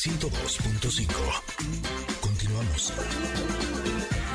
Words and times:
102.5. 0.00 1.42
Continuamos. 2.22 2.90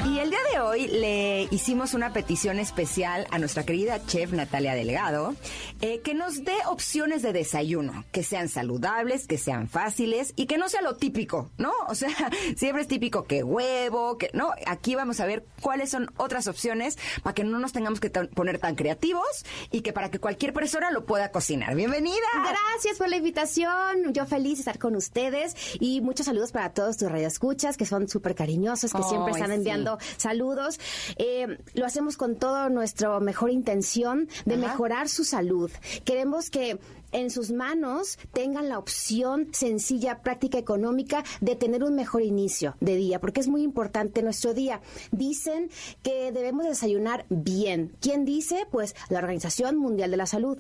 Y 0.06 0.20
el 0.20 0.30
día 0.30 0.40
de 0.54 0.60
hoy 0.60 0.88
le 0.88 1.48
hicimos 1.50 1.96
una 1.96 2.14
petición 2.14 2.60
especial 2.60 3.26
a 3.32 3.40
nuestra 3.40 3.64
querida 3.64 4.06
chef 4.06 4.34
Natalia 4.34 4.76
Delgado, 4.76 5.34
eh, 5.82 6.02
que 6.02 6.14
nos 6.14 6.44
dé 6.44 6.54
opciones 6.68 7.24
de 7.24 7.34
desayuno, 7.34 8.06
que 8.12 8.22
sean 8.22 8.48
saludables, 8.48 9.26
que 9.26 9.40
sean 9.40 9.68
fáciles 9.68 10.34
y 10.36 10.46
que 10.46 10.60
no 10.60 10.70
sea 10.70 10.84
lo 10.84 10.96
típico, 10.96 11.50
¿no? 11.58 11.74
O 11.88 11.96
sea, 11.96 12.10
siempre 12.56 12.84
es 12.84 12.88
típico 12.88 13.24
que 13.24 13.44
huevo, 13.44 14.20
que 14.20 14.30
no. 14.34 14.52
Aquí 14.68 14.94
vamos 14.94 15.20
a 15.22 15.26
ver 15.26 15.44
cuáles 15.60 15.90
son 15.90 16.12
otras 16.18 16.48
opciones 16.48 17.00
para 17.24 17.34
que 17.34 17.44
no 17.44 17.58
nos 17.58 17.74
tengamos 17.74 18.00
que 18.00 18.12
poner 18.12 18.60
tan 18.60 18.76
creativos 18.76 19.44
y 19.72 19.82
que 19.82 19.92
para 19.92 20.12
que 20.12 20.20
cualquier 20.20 20.54
persona 20.54 20.92
lo 20.92 21.06
pueda 21.06 21.32
cocinar. 21.32 21.74
Bienvenida. 21.74 22.16
Gracias 22.36 23.00
por 23.00 23.10
la 23.10 23.18
invitación. 23.18 24.14
Yo 24.14 24.28
feliz 24.28 24.60
de 24.60 24.62
estar 24.62 24.78
con 24.78 24.96
ustedes 24.96 25.56
y 25.80 26.02
muchos 26.02 26.28
saludos 26.28 26.52
para 26.52 26.74
todos 26.74 26.96
tus 26.96 27.12
radioescuchas 27.12 27.76
que 27.76 27.88
son 27.88 28.08
súper 28.08 28.36
cariñosos, 28.36 28.94
que 28.94 29.02
siempre 29.02 29.32
están 29.32 29.52
enviando 29.52 29.95
saludos. 30.18 30.80
Eh, 31.18 31.60
lo 31.74 31.86
hacemos 31.86 32.18
con 32.18 32.36
toda 32.36 32.70
nuestra 32.70 33.20
mejor 33.20 33.52
intención 33.52 34.28
de 34.46 34.58
mejorar 34.58 35.10
su 35.10 35.24
salud. 35.24 35.72
Queremos 36.04 36.50
que 36.50 36.80
en 37.12 37.32
sus 37.32 37.52
manos 37.52 38.20
tengan 38.34 38.68
la 38.68 38.78
opción 38.78 39.48
sencilla, 39.54 40.22
práctica, 40.22 40.58
económica 40.58 41.24
de 41.40 41.56
tener 41.56 41.84
un 41.84 41.96
mejor 41.96 42.24
inicio 42.24 42.76
de 42.82 42.96
día, 42.96 43.20
porque 43.22 43.40
es 43.40 43.48
muy 43.48 43.64
importante 43.64 44.22
nuestro 44.22 44.54
día. 44.54 44.82
Dicen 45.12 45.70
que 46.04 46.32
debemos 46.32 46.66
desayunar 46.66 47.26
bien. 47.30 47.96
¿Quién 48.02 48.26
dice? 48.26 48.68
Pues 48.70 48.96
la 49.10 49.20
Organización 49.20 49.78
Mundial 49.78 50.12
de 50.12 50.18
la 50.18 50.26
Salud. 50.26 50.58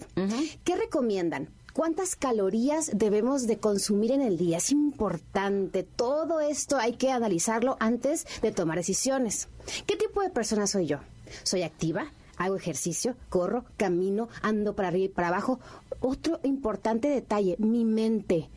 ¿Qué 0.64 0.76
recomiendan? 0.76 1.50
¿Cuántas 1.76 2.16
calorías 2.16 2.91
debemos 2.94 3.48
de 3.48 3.58
consumir 3.58 4.13
en 4.13 4.22
el 4.22 4.38
día? 4.38 4.60
Es 4.60 4.72
importante. 4.72 5.84
Todo 5.84 6.40
esto 6.40 6.77
hay 6.77 6.94
que 6.94 7.12
analizarlo 7.12 7.76
antes 7.82 8.26
de 8.41 8.54
tomar 8.54 8.77
decisiones. 8.77 9.49
¿Qué 9.86 9.98
tipo 9.98 10.22
de 10.22 10.30
persona 10.30 10.68
soy 10.68 10.86
yo? 10.86 10.99
¿Soy 11.44 11.64
activa? 11.64 12.14
hago 12.38 12.55
ejercicio, 12.55 13.16
corro, 13.30 13.66
camino, 13.76 14.30
ando 14.41 14.74
para 14.74 14.88
arriba 14.88 15.05
y 15.05 15.10
para 15.10 15.27
abajo. 15.27 15.60
Otro 15.99 16.40
importante 16.44 17.10
detalle, 17.10 17.55
mi 17.60 17.84
mente 17.84 18.49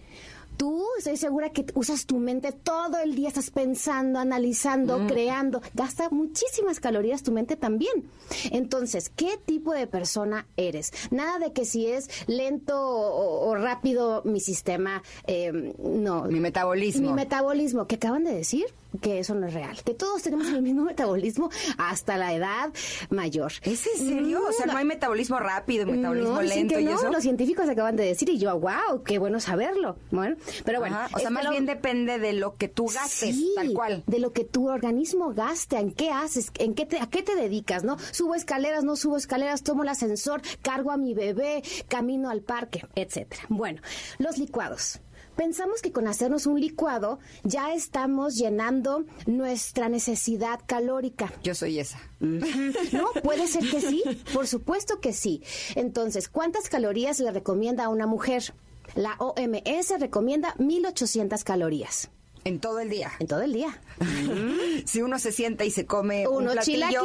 tú 0.59 0.85
estoy 0.99 1.17
segura 1.17 1.51
que 1.51 1.65
usas 1.75 2.05
tu 2.05 2.19
mente 2.19 2.53
todo 2.53 2.99
el 2.99 3.15
día, 3.15 3.29
estás 3.29 3.51
pensando, 3.51 4.19
analizando, 4.19 5.07
creando, 5.07 5.63
gasta 5.73 6.11
muchísimas 6.11 6.81
calorías 6.81 7.23
tu 7.23 7.33
mente 7.33 7.57
también. 7.57 8.11
Entonces, 8.51 9.11
¿qué 9.15 9.39
tipo 9.43 9.73
de 9.73 9.87
persona 9.87 10.47
eres? 10.57 10.93
Nada 11.11 11.39
de 11.39 11.53
que 11.53 11.65
si 11.65 11.87
es 11.87 12.11
lento 12.27 12.77
o, 12.79 13.55
rápido 13.55 14.23
mi 14.25 14.41
sistema, 14.41 15.03
eh, 15.27 15.73
no. 15.79 16.25
Mi 16.25 16.41
metabolismo. 16.41 17.09
Mi 17.09 17.15
metabolismo, 17.15 17.87
¿qué 17.87 17.95
acaban 17.95 18.25
de 18.25 18.35
decir? 18.35 18.67
Que 19.01 19.19
eso 19.19 19.35
no 19.35 19.47
es 19.47 19.55
real, 19.55 19.77
que 19.85 19.95
todos 19.95 20.23
tenemos 20.23 20.49
el 20.49 20.63
mismo 20.63 20.85
metabolismo 20.85 21.51
hasta 21.77 22.17
la 22.17 22.35
edad 22.35 22.73
mayor. 23.11 23.53
¿Es 23.63 23.87
en 23.87 24.09
serio? 24.09 24.43
o 24.49 24.53
sea, 24.53 24.67
no, 24.67 24.77
hay 24.77 24.85
metabolismo 24.85 25.39
rápido, 25.39 25.87
metabolismo 25.87 26.43
lento 26.43 26.79
y 26.79 26.89
eso. 26.89 27.11
Los 27.11 27.23
científicos 27.23 27.69
acaban 27.69 27.97
de 27.97 28.05
decir 28.05 28.29
y 28.29 28.39
yo, 28.39 28.59
wow, 28.59 29.03
qué 29.05 29.19
bueno 29.19 29.41
saberlo. 29.41 29.97
Bueno, 30.11 30.37
pero 30.65 30.81
bueno. 30.81 30.99
o 31.13 31.19
sea, 31.19 31.31
más 31.31 31.49
bien 31.51 31.67
depende 31.67 32.19
de 32.19 32.33
lo 32.33 32.57
que 32.57 32.69
tú 32.69 32.87
gastes, 32.87 33.37
tal 33.55 33.73
cual. 33.73 34.03
De 34.07 34.19
lo 34.19 34.33
que 34.33 34.45
tu 34.45 34.69
organismo 34.69 35.33
gaste, 35.33 35.79
en 35.79 35.93
qué 35.93 36.11
haces, 36.11 36.51
en 36.59 36.75
qué 36.75 36.87
te, 36.87 36.99
a 36.99 37.07
qué 37.07 37.23
te 37.23 37.37
dedicas, 37.37 37.85
¿no? 37.85 37.99
Subo 38.11 38.35
escaleras, 38.35 38.85
no 38.85 38.97
subo 38.97 39.17
escaleras, 39.17 39.63
tomo 39.63 39.83
el 39.83 39.91
ascensor, 39.91 40.41
cargo 40.63 40.91
a 40.91 40.97
mi 40.97 41.15
bebé, 41.15 41.63
camino 41.89 42.31
al 42.31 42.41
parque, 42.41 42.87
etcétera. 42.95 43.43
Bueno, 43.49 43.81
los 44.19 44.39
licuados 44.39 45.01
pensamos 45.39 45.81
que 45.81 45.93
con 45.93 46.09
hacernos 46.09 46.47
un 46.47 46.61
licuado 46.61 47.21
ya 47.45 47.73
estamos 47.73 48.37
llenando 48.37 49.05
nuestra 49.27 49.89
necesidad 49.89 50.59
calórica. 50.67 51.33
Yo 51.45 51.55
soy 51.55 51.79
esa. 51.79 51.99
No, 52.19 53.13
puede 53.23 53.47
ser 53.47 53.63
que 53.71 53.81
sí, 53.81 54.03
por 54.35 54.49
supuesto 54.49 55.01
que 55.01 55.13
sí. 55.13 55.43
Entonces, 55.77 56.29
¿cuántas 56.29 56.69
calorías 56.69 57.21
le 57.21 57.31
recomienda 57.31 57.85
a 57.85 57.89
una 57.89 58.09
mujer? 58.09 58.53
La 58.97 59.15
OMS 59.19 60.01
recomienda 60.01 60.57
1800 60.59 61.45
calorías. 61.45 62.11
En 62.45 62.61
todo 62.61 62.81
el 62.81 62.91
día. 62.91 63.13
En 63.19 63.27
todo 63.27 63.43
el 63.43 63.53
día. 63.53 63.81
si 64.85 65.03
uno 65.03 65.19
se 65.19 65.33
sienta 65.33 65.65
y 65.65 65.71
se 65.71 65.87
come 65.87 66.27
un 66.27 66.45
platillo 66.47 67.03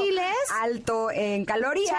alto 0.61 1.11
en 1.11 1.45
calorías, 1.45 1.93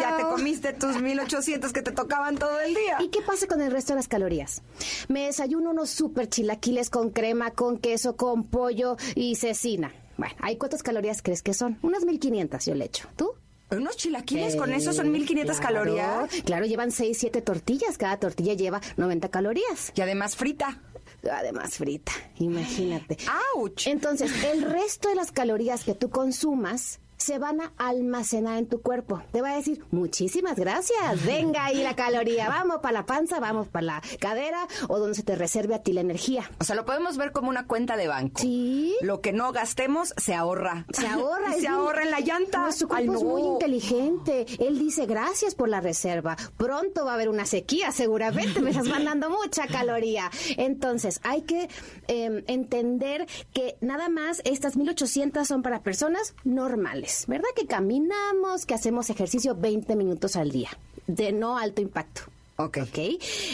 ya 0.00 0.16
te 0.16 0.22
comiste 0.24 0.72
tus 0.72 1.00
1800 1.00 1.72
que 1.72 1.82
te 1.82 1.92
tocaban 1.92 2.36
todo 2.36 2.60
el 2.60 2.74
día. 2.74 2.98
¿Y 3.00 3.08
qué 3.08 3.20
pasa 3.22 3.46
con 3.46 3.60
el 3.60 3.70
resto 3.70 3.92
de 3.92 3.96
las 3.96 4.08
calorías? 4.08 4.62
Me 5.08 5.26
desayuno 5.26 5.70
unos 5.70 5.90
super 5.90 6.28
chilaquiles 6.28 6.90
con 6.90 7.10
crema, 7.10 7.50
con 7.50 7.78
queso, 7.78 8.16
con 8.16 8.44
pollo 8.44 8.96
y 9.14 9.36
cecina. 9.36 9.92
Bueno, 10.16 10.34
¿hay 10.40 10.56
cuántas 10.56 10.82
calorías 10.82 11.22
crees 11.22 11.42
que 11.42 11.54
son? 11.54 11.78
Unas 11.82 12.04
1500 12.04 12.66
yo 12.66 12.74
le 12.74 12.86
echo. 12.86 13.08
¿Tú? 13.16 13.34
Unos 13.70 13.96
chilaquiles 13.96 14.56
con 14.56 14.72
eso 14.72 14.92
son 14.92 15.12
1500 15.12 15.60
calorías. 15.60 16.30
Claro, 16.44 16.64
llevan 16.64 16.90
6, 16.90 17.16
7 17.18 17.42
tortillas. 17.42 17.98
Cada 17.98 18.18
tortilla 18.18 18.54
lleva 18.54 18.80
90 18.96 19.28
calorías. 19.28 19.92
Y 19.94 20.00
además 20.00 20.36
frita 20.36 20.80
además 21.30 21.76
frita, 21.76 22.12
imagínate. 22.36 23.16
¡Auch! 23.54 23.86
Entonces, 23.86 24.44
el 24.44 24.62
resto 24.62 25.08
de 25.08 25.14
las 25.14 25.32
calorías 25.32 25.84
que 25.84 25.94
tú 25.94 26.10
consumas 26.10 27.00
se 27.18 27.38
van 27.38 27.60
a 27.60 27.72
almacenar 27.76 28.58
en 28.58 28.66
tu 28.66 28.80
cuerpo. 28.80 29.22
Te 29.32 29.42
va 29.42 29.52
a 29.52 29.56
decir, 29.56 29.84
muchísimas 29.90 30.56
gracias, 30.56 31.24
venga 31.24 31.66
ahí 31.66 31.82
la 31.82 31.94
caloría, 31.94 32.48
vamos 32.48 32.78
para 32.80 32.92
la 32.92 33.06
panza, 33.06 33.40
vamos 33.40 33.68
para 33.68 33.86
la 33.86 34.02
cadera 34.18 34.66
o 34.88 34.98
donde 34.98 35.14
se 35.14 35.22
te 35.22 35.36
reserve 35.36 35.74
a 35.74 35.82
ti 35.82 35.92
la 35.92 36.00
energía. 36.00 36.50
O 36.60 36.64
sea, 36.64 36.76
lo 36.76 36.84
podemos 36.84 37.16
ver 37.16 37.32
como 37.32 37.48
una 37.48 37.66
cuenta 37.66 37.96
de 37.96 38.08
banco. 38.08 38.40
Sí. 38.40 38.96
Lo 39.02 39.20
que 39.20 39.32
no 39.32 39.52
gastemos 39.52 40.14
se 40.16 40.34
ahorra. 40.34 40.86
Se 40.92 41.06
ahorra. 41.06 41.52
se 41.60 41.68
ahorra 41.68 42.04
en 42.04 42.10
la 42.10 42.20
llanta. 42.20 42.62
Nuestro 42.62 42.88
cuerpo 42.88 43.14
es 43.14 43.22
muy 43.22 43.42
inteligente. 43.42 44.46
Él 44.58 44.78
dice, 44.78 45.06
gracias 45.06 45.54
por 45.54 45.68
la 45.68 45.80
reserva. 45.80 46.36
Pronto 46.56 47.04
va 47.04 47.12
a 47.12 47.14
haber 47.14 47.28
una 47.28 47.46
sequía, 47.46 47.92
seguramente 47.92 48.60
me 48.60 48.70
estás 48.70 48.86
mandando 48.88 49.30
mucha 49.30 49.66
caloría. 49.66 50.30
Entonces, 50.56 51.20
hay 51.24 51.42
que 51.42 51.68
em, 52.06 52.44
entender 52.46 53.26
que 53.52 53.76
nada 53.80 54.08
más 54.08 54.40
estas 54.44 54.76
1800 54.76 55.46
son 55.46 55.62
para 55.62 55.82
personas 55.82 56.34
normales. 56.44 57.07
¿Verdad? 57.26 57.48
Que 57.54 57.66
caminamos, 57.66 58.66
que 58.66 58.74
hacemos 58.74 59.10
ejercicio 59.10 59.54
20 59.54 59.96
minutos 59.96 60.36
al 60.36 60.50
día, 60.50 60.70
de 61.06 61.32
no 61.32 61.58
alto 61.58 61.80
impacto. 61.80 62.22
Ok. 62.60 62.78
Ok. 62.82 62.98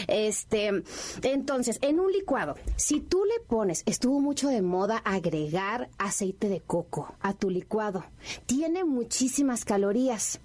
Este, 0.09 0.82
entonces, 1.22 1.78
en 1.82 2.00
un 2.00 2.10
licuado, 2.10 2.54
si 2.76 3.00
tú 3.00 3.22
le 3.25 3.44
pones, 3.44 3.82
estuvo 3.84 4.19
mucho 4.20 4.48
de 4.48 4.62
moda 4.62 4.97
agregar 5.04 5.91
aceite 5.98 6.48
de 6.48 6.62
coco 6.62 7.15
a 7.20 7.34
tu 7.34 7.50
licuado. 7.50 8.06
Tiene 8.47 8.84
muchísimas 8.84 9.66
calorías. 9.66 10.41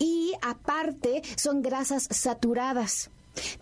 Y 0.00 0.32
aparte, 0.42 1.22
son 1.36 1.62
grasas 1.62 2.08
saturadas. 2.10 3.10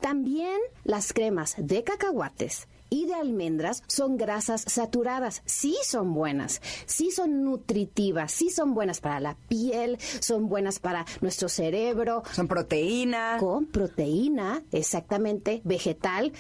También 0.00 0.58
las 0.84 1.12
cremas 1.12 1.54
de 1.58 1.84
cacahuates 1.84 2.66
y 2.90 3.06
de 3.06 3.14
almendras 3.14 3.82
son 3.86 4.16
grasas 4.16 4.64
saturadas. 4.66 5.42
Sí 5.46 5.76
son 5.84 6.12
buenas, 6.12 6.60
sí 6.86 7.10
son 7.10 7.44
nutritivas, 7.44 8.32
sí 8.32 8.50
son 8.50 8.74
buenas 8.74 9.00
para 9.00 9.20
la 9.20 9.36
piel, 9.48 9.98
son 10.20 10.48
buenas 10.48 10.80
para 10.80 11.06
nuestro 11.20 11.48
cerebro. 11.48 12.22
Son 12.32 12.48
proteína. 12.48 13.36
Con 13.38 13.66
proteína, 13.66 14.62
exactamente, 14.72 15.62
vegetal. 15.64 16.32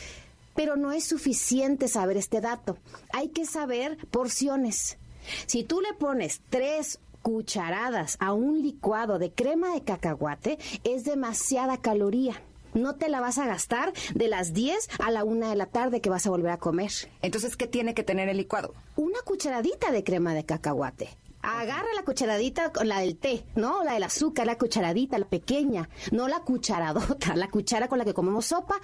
Pero 0.54 0.76
no 0.76 0.92
es 0.92 1.04
suficiente 1.04 1.88
saber 1.88 2.16
este 2.16 2.40
dato. 2.40 2.76
Hay 3.12 3.28
que 3.28 3.46
saber 3.46 3.96
porciones. 4.10 4.98
Si 5.46 5.62
tú 5.62 5.80
le 5.80 5.94
pones 5.94 6.42
tres 6.50 6.98
cucharadas 7.22 8.16
a 8.18 8.32
un 8.32 8.60
licuado 8.62 9.18
de 9.18 9.30
crema 9.30 9.74
de 9.74 9.82
cacahuate, 9.82 10.58
es 10.84 11.04
demasiada 11.04 11.76
caloría 11.76 12.42
no 12.74 12.96
te 12.96 13.08
la 13.08 13.20
vas 13.20 13.38
a 13.38 13.46
gastar 13.46 13.92
de 14.14 14.28
las 14.28 14.52
10 14.52 14.88
a 14.98 15.10
la 15.10 15.24
1 15.24 15.48
de 15.48 15.56
la 15.56 15.66
tarde 15.66 16.00
que 16.00 16.10
vas 16.10 16.26
a 16.26 16.30
volver 16.30 16.50
a 16.50 16.58
comer. 16.58 16.90
Entonces, 17.22 17.56
¿qué 17.56 17.66
tiene 17.66 17.94
que 17.94 18.02
tener 18.02 18.28
el 18.28 18.36
licuado? 18.36 18.74
Una 18.96 19.20
cucharadita 19.24 19.90
de 19.92 20.04
crema 20.04 20.34
de 20.34 20.44
cacahuate. 20.44 21.08
Agarra 21.42 21.88
la 21.96 22.02
cucharadita 22.02 22.70
con 22.70 22.86
la 22.86 23.00
del 23.00 23.16
té, 23.16 23.44
¿no? 23.54 23.82
La 23.82 23.94
del 23.94 24.02
azúcar, 24.02 24.46
la 24.46 24.58
cucharadita, 24.58 25.18
la 25.18 25.26
pequeña, 25.26 25.88
no 26.12 26.28
la 26.28 26.40
cucharadota, 26.40 27.34
la 27.34 27.48
cuchara 27.48 27.88
con 27.88 27.98
la 27.98 28.04
que 28.04 28.12
comemos 28.12 28.44
sopa, 28.46 28.78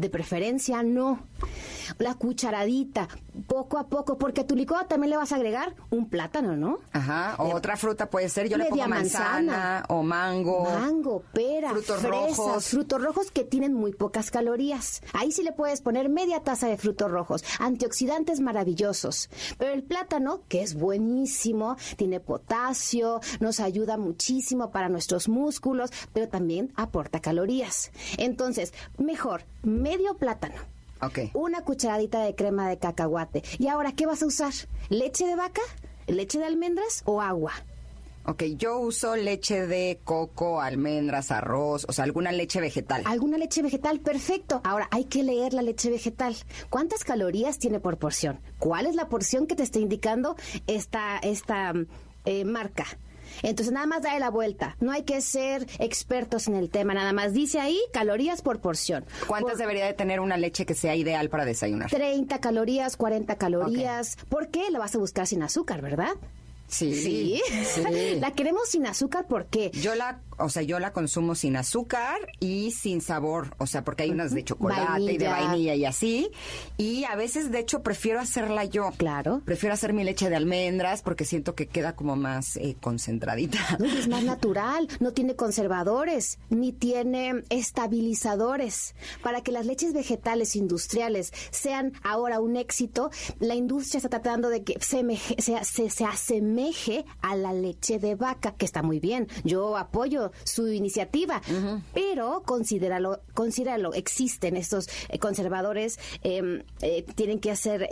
de 0.00 0.10
preferencia 0.10 0.82
no. 0.82 1.20
La 1.98 2.14
cucharadita, 2.14 3.08
poco 3.46 3.78
a 3.78 3.88
poco, 3.88 4.18
porque 4.18 4.42
a 4.42 4.46
tu 4.46 4.54
licuado 4.54 4.86
también 4.86 5.10
le 5.10 5.16
vas 5.16 5.32
a 5.32 5.36
agregar 5.36 5.74
un 5.90 6.08
plátano, 6.08 6.56
¿no? 6.56 6.78
Ajá, 6.92 7.36
o 7.38 7.54
otra 7.54 7.76
fruta 7.76 8.10
puede 8.10 8.28
ser, 8.28 8.48
yo 8.48 8.58
le 8.58 8.66
pongo 8.66 8.86
manzana, 8.86 9.84
o 9.88 10.02
mango. 10.02 10.64
Mango, 10.64 11.22
pera, 11.32 11.70
frutos 11.70 12.02
rojos. 12.02 12.66
frutos 12.66 13.02
rojos 13.02 13.30
que 13.30 13.44
tienen 13.44 13.72
muy 13.72 13.92
pocas 13.92 14.30
calorías. 14.30 15.02
Ahí 15.14 15.32
sí 15.32 15.42
le 15.42 15.52
puedes 15.52 15.80
poner 15.80 16.08
media 16.08 16.42
taza 16.42 16.68
de 16.68 16.76
frutos 16.76 17.10
rojos, 17.10 17.42
antioxidantes 17.58 18.40
maravillosos. 18.40 19.30
Pero 19.56 19.72
el 19.72 19.82
plátano, 19.82 20.42
que 20.48 20.62
es 20.62 20.74
buenísimo, 20.74 21.76
tiene 21.96 22.20
potasio, 22.20 23.20
nos 23.40 23.60
ayuda 23.60 23.96
muchísimo 23.96 24.70
para 24.70 24.88
nuestros 24.88 25.28
músculos, 25.28 25.90
pero 26.12 26.28
también 26.28 26.72
aporta 26.76 27.20
calorías. 27.20 27.90
Entonces, 28.18 28.74
mejor 28.98 29.44
medio 29.88 30.16
plátano 30.16 30.56
Ok. 31.00 31.30
una 31.34 31.62
cucharadita 31.62 32.22
de 32.24 32.34
crema 32.34 32.68
de 32.68 32.78
cacahuate. 32.78 33.42
¿Y 33.58 33.68
ahora 33.68 33.92
qué 33.92 34.04
vas 34.06 34.22
a 34.22 34.26
usar? 34.26 34.52
¿Leche 34.88 35.26
de 35.26 35.36
vaca? 35.36 35.62
¿Leche 36.06 36.38
de 36.38 36.44
almendras 36.44 37.02
o 37.06 37.22
agua? 37.22 37.52
Ok, 38.26 38.42
yo 38.58 38.78
uso 38.80 39.16
leche 39.16 39.66
de 39.66 40.00
coco, 40.04 40.60
almendras, 40.60 41.30
arroz, 41.30 41.86
o 41.88 41.92
sea, 41.92 42.04
alguna 42.04 42.30
leche 42.32 42.60
vegetal. 42.60 43.02
¿Alguna 43.06 43.38
leche 43.38 43.62
vegetal? 43.62 44.00
Perfecto. 44.00 44.60
Ahora 44.64 44.86
hay 44.90 45.04
que 45.04 45.22
leer 45.22 45.54
la 45.54 45.62
leche 45.62 45.88
vegetal. 45.88 46.36
¿Cuántas 46.68 47.04
calorías 47.04 47.58
tiene 47.58 47.80
por 47.80 47.96
porción? 47.96 48.38
¿Cuál 48.58 48.84
es 48.86 48.94
la 48.96 49.08
porción 49.08 49.46
que 49.46 49.54
te 49.54 49.62
está 49.62 49.78
indicando 49.78 50.36
esta, 50.66 51.16
esta 51.18 51.72
eh, 52.26 52.44
marca? 52.44 52.84
Entonces 53.42 53.72
nada 53.72 53.86
más 53.86 54.02
dale 54.02 54.20
la 54.20 54.30
vuelta. 54.30 54.76
No 54.80 54.92
hay 54.92 55.02
que 55.02 55.20
ser 55.20 55.66
expertos 55.78 56.48
en 56.48 56.54
el 56.54 56.70
tema. 56.70 56.94
Nada 56.94 57.12
más 57.12 57.32
dice 57.32 57.60
ahí 57.60 57.78
calorías 57.92 58.42
por 58.42 58.60
porción. 58.60 59.04
¿Cuántas 59.26 59.52
Por- 59.52 59.60
debería 59.60 59.86
de 59.86 59.94
tener 59.94 60.20
una 60.20 60.36
leche 60.36 60.66
que 60.66 60.74
sea 60.74 60.94
ideal 60.96 61.28
para 61.30 61.44
desayunar? 61.44 61.90
30 61.90 62.40
calorías, 62.40 62.96
40 62.96 63.36
calorías. 63.36 64.16
¿Por 64.28 64.48
qué? 64.48 64.70
La 64.70 64.78
vas 64.78 64.94
a 64.94 64.98
buscar 64.98 65.26
sin 65.26 65.42
azúcar, 65.42 65.80
¿verdad? 65.82 66.14
Sí. 66.66 66.94
Sí. 66.94 67.40
sí. 67.74 67.82
la 68.20 68.32
queremos 68.32 68.68
sin 68.68 68.86
azúcar, 68.86 69.26
¿por 69.26 69.46
qué? 69.46 69.70
Yo 69.72 69.94
la, 69.94 70.20
o 70.38 70.48
sea, 70.48 70.62
yo 70.62 70.78
la 70.78 70.92
consumo 70.92 71.34
sin 71.34 71.56
azúcar 71.56 72.16
y 72.40 72.70
sin 72.72 73.00
sabor, 73.00 73.54
o 73.58 73.66
sea, 73.66 73.84
porque 73.84 74.04
hay 74.04 74.10
unas 74.10 74.32
de 74.34 74.44
chocolate 74.44 75.00
y 75.12 75.18
de 75.18 75.26
Vainilla. 75.28 75.48
vainilla 75.48 75.74
y 75.74 75.84
así. 75.84 76.30
Y 76.76 77.04
a 77.04 77.16
veces, 77.16 77.50
de 77.50 77.58
hecho, 77.60 77.82
prefiero 77.82 78.20
hacerla 78.20 78.64
yo. 78.64 78.90
Claro. 78.96 79.42
Prefiero 79.44 79.74
hacer 79.74 79.92
mi 79.92 80.04
leche 80.04 80.28
de 80.30 80.36
almendras 80.36 81.02
porque 81.02 81.24
siento 81.24 81.54
que 81.54 81.66
queda 81.66 81.94
como 81.96 82.16
más 82.16 82.56
eh, 82.56 82.76
concentradita. 82.80 83.58
No, 83.78 83.86
y 83.86 83.96
es 83.98 84.08
más 84.08 84.24
natural, 84.24 84.88
no 85.00 85.12
tiene 85.12 85.36
conservadores, 85.36 86.38
ni 86.50 86.72
tiene 86.72 87.42
estabilizadores. 87.50 88.94
Para 89.22 89.40
que 89.42 89.52
las 89.52 89.66
leches 89.66 89.92
vegetales 89.92 90.56
industriales 90.56 91.32
sean 91.50 91.92
ahora 92.02 92.40
un 92.40 92.56
éxito, 92.56 93.10
la 93.38 93.54
industria 93.54 93.98
está 93.98 94.08
tratando 94.08 94.48
de 94.48 94.62
que 94.64 94.78
se, 94.80 95.02
meje- 95.02 95.36
se, 95.40 95.62
se- 95.64 95.90
se 95.90 96.04
asemeje 96.04 97.04
a 97.20 97.36
la 97.36 97.52
leche 97.52 97.98
de 97.98 98.14
vaca, 98.14 98.54
que 98.54 98.64
está 98.64 98.82
muy 98.82 99.00
bien. 99.00 99.28
Yo 99.44 99.76
apoyo 99.76 100.27
su 100.44 100.68
iniciativa, 100.68 101.40
pero 101.94 102.42
considéralo, 102.44 103.20
considéralo, 103.34 103.92
existen 103.94 104.56
estos 104.56 104.88
eh, 105.08 105.18
conservadores, 105.18 105.98
eh, 106.22 106.64
eh, 106.82 107.04
tienen 107.14 107.40
que 107.40 107.50
hacer... 107.50 107.88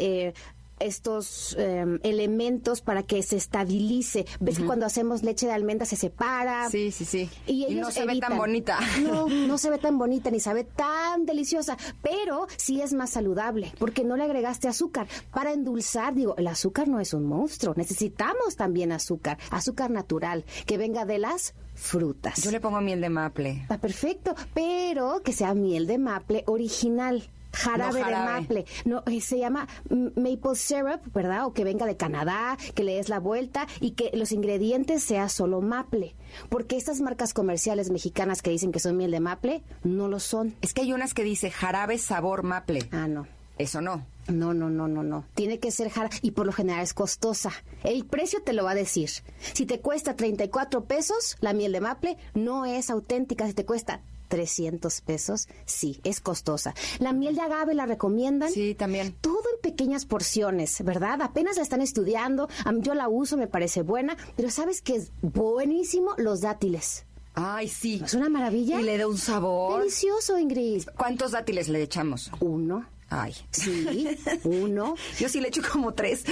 estos 0.78 1.56
eh, 1.58 1.84
elementos 2.02 2.81
para 2.81 3.02
que 3.02 3.23
se 3.23 3.37
estabilice. 3.37 4.26
Ves 4.40 4.58
que 4.58 4.67
cuando 4.67 4.87
hacemos 4.87 5.23
leche 5.23 5.46
de 5.46 5.52
almendra 5.52 5.87
se 5.87 5.96
separa. 5.96 6.69
Sí, 6.70 6.90
sí, 6.90 7.05
sí. 7.05 7.31
Y, 7.46 7.75
no 7.76 7.90
se 7.90 8.05
ve 8.06 8.19
tan 8.19 8.37
bonita. 8.37 8.78
No, 9.02 9.28
no 9.28 9.58
se 9.58 9.70
ve 9.70 9.78
tan 9.87 9.99
bonita 9.99 10.31
ni 10.31 10.40
sabe 10.40 10.64
tan 10.64 11.26
deliciosa, 11.26 11.76
pero 12.02 12.46
sí 12.56 12.81
es 12.81 12.93
más 12.93 13.11
saludable 13.11 13.73
porque 13.78 14.05
no 14.05 14.17
le 14.17 14.25
agregaste 14.25 14.69
azúcar. 14.69 15.06
Para 15.32 15.52
endulzar, 15.52 16.14
digo, 16.14 16.34
el 16.37 16.46
azúcar 16.46 16.88
no 16.88 17.00
es 17.00 17.14
un 17.14 17.25
monstruo. 17.25 17.75
Necesitamos 17.76 18.56
también 18.56 18.93
azúcar, 18.93 19.38
azúcar 19.50 19.90
natural, 19.90 20.44
que 20.67 20.78
venga 20.78 21.05
de 21.05 21.19
las 21.19 21.55
frutas. 21.75 22.43
Yo 22.43 22.50
le 22.50 22.61
pongo 22.61 22.81
miel 22.81 23.00
de 23.00 23.11
maple. 23.11 23.50
Está 23.62 23.78
perfecto, 23.78 24.34
pero 24.55 25.23
que 25.23 25.32
sea 25.32 25.55
miel 25.55 25.87
de 25.87 25.99
maple 25.99 26.43
original. 26.46 27.28
Jarabe, 27.56 27.99
No 28.00 28.05
jarabe. 28.05 28.32
de 28.35 28.41
maple. 28.41 28.64
No, 28.85 29.03
eh, 29.06 29.20
se 29.20 29.38
llama 29.38 29.67
maple 29.91 30.55
syrup, 30.55 31.00
¿verdad? 31.14 31.47
O 31.47 31.53
que 31.53 31.64
venga 31.64 31.87
de 31.87 31.97
Canadá, 31.97 32.56
que 32.75 32.85
le 32.85 32.94
des 32.97 33.08
la 33.08 33.19
vuelta 33.19 33.67
y 33.81 33.93
que 33.93 34.11
los 34.14 34.32
ingredientes 34.32 35.03
sea 35.03 35.29
solo 35.29 35.61
maple. 35.61 36.14
Porque 36.49 36.76
estas 36.76 37.00
marcas 37.00 37.32
comerciales 37.35 37.91
mexicanas 37.91 38.43
que 38.43 38.50
dicen 38.50 38.73
que 38.73 38.81
son 38.81 38.97
miel 38.97 39.11
de 39.11 39.20
maple, 39.20 39.62
no 39.85 40.08
lo 40.08 40.20
son. 40.20 40.55
Es 40.61 40.75
que 40.75 40.82
hay 40.82 40.93
unas 40.93 41.14
que 41.14 41.25
dice 41.25 41.50
jarabe 41.50 41.99
sabor 41.99 42.43
maple. 42.43 42.88
Ah, 42.93 43.08
no. 43.08 43.26
Eso 43.59 43.81
no. 43.81 44.05
No, 44.29 44.52
no, 44.52 44.69
no, 44.69 44.87
no, 44.87 45.02
no. 45.02 45.25
Tiene 45.35 45.59
que 45.61 45.70
ser 45.70 45.88
jara 45.88 46.11
y 46.20 46.32
por 46.32 46.44
lo 46.47 46.52
general 46.52 46.82
es 46.82 46.93
costosa. 46.93 47.50
El 47.85 48.05
precio 48.05 48.43
te 48.43 48.52
lo 48.52 48.64
va 48.64 48.73
a 48.73 48.75
decir. 48.75 49.09
Si 49.55 49.64
te 49.67 49.81
cuesta 49.81 50.14
34 50.17 50.85
pesos, 50.85 51.37
la 51.41 51.52
miel 51.55 51.73
de 51.73 51.81
maple 51.81 52.19
no 52.35 52.67
es 52.67 52.91
auténtica. 52.91 53.47
Si 53.47 53.55
te 53.55 53.64
cuesta 53.64 54.02
300 54.28 55.00
pesos, 55.00 55.49
sí, 55.64 56.00
es 56.05 56.20
costosa. 56.20 56.75
La 56.99 57.12
miel 57.12 57.34
de 57.37 57.43
agave 57.43 57.75
la 57.75 57.87
recomiendan. 57.87 58.50
Sí, 58.50 58.75
también. 58.75 59.14
Todo 59.20 59.43
en 59.55 59.61
pequeñas 59.61 60.06
porciones, 60.06 60.82
¿verdad? 60.84 61.20
Apenas 61.23 61.56
la 61.56 61.62
están 61.62 61.81
estudiando. 61.81 62.49
A 62.64 62.73
mí- 62.73 62.81
Yo 62.82 62.94
la 62.94 63.08
uso, 63.08 63.37
me 63.37 63.46
parece 63.46 63.82
buena, 63.82 64.17
pero 64.37 64.50
¿sabes 64.50 64.82
qué 64.82 64.96
es 64.96 65.11
buenísimo? 65.23 66.12
Los 66.19 66.40
dátiles. 66.40 67.05
Ay, 67.34 67.69
sí. 67.69 68.00
¿Es 68.05 68.14
una 68.14 68.28
maravilla? 68.31 68.81
Y 68.81 68.82
le 68.82 68.96
da 68.96 69.06
un 69.06 69.19
sabor. 69.19 69.81
Delicioso, 69.81 70.38
Ingrid. 70.38 70.84
¿Cuántos 70.96 71.32
dátiles 71.32 71.69
le 71.69 71.82
echamos? 71.82 72.31
Uno. 72.40 72.87
Ay. 73.08 73.35
Sí, 73.50 74.08
uno. 74.44 74.97
Yo 75.19 75.29
sí 75.29 75.41
le 75.41 75.49
echo 75.49 75.62
como 75.70 75.94
tres. 75.94 76.25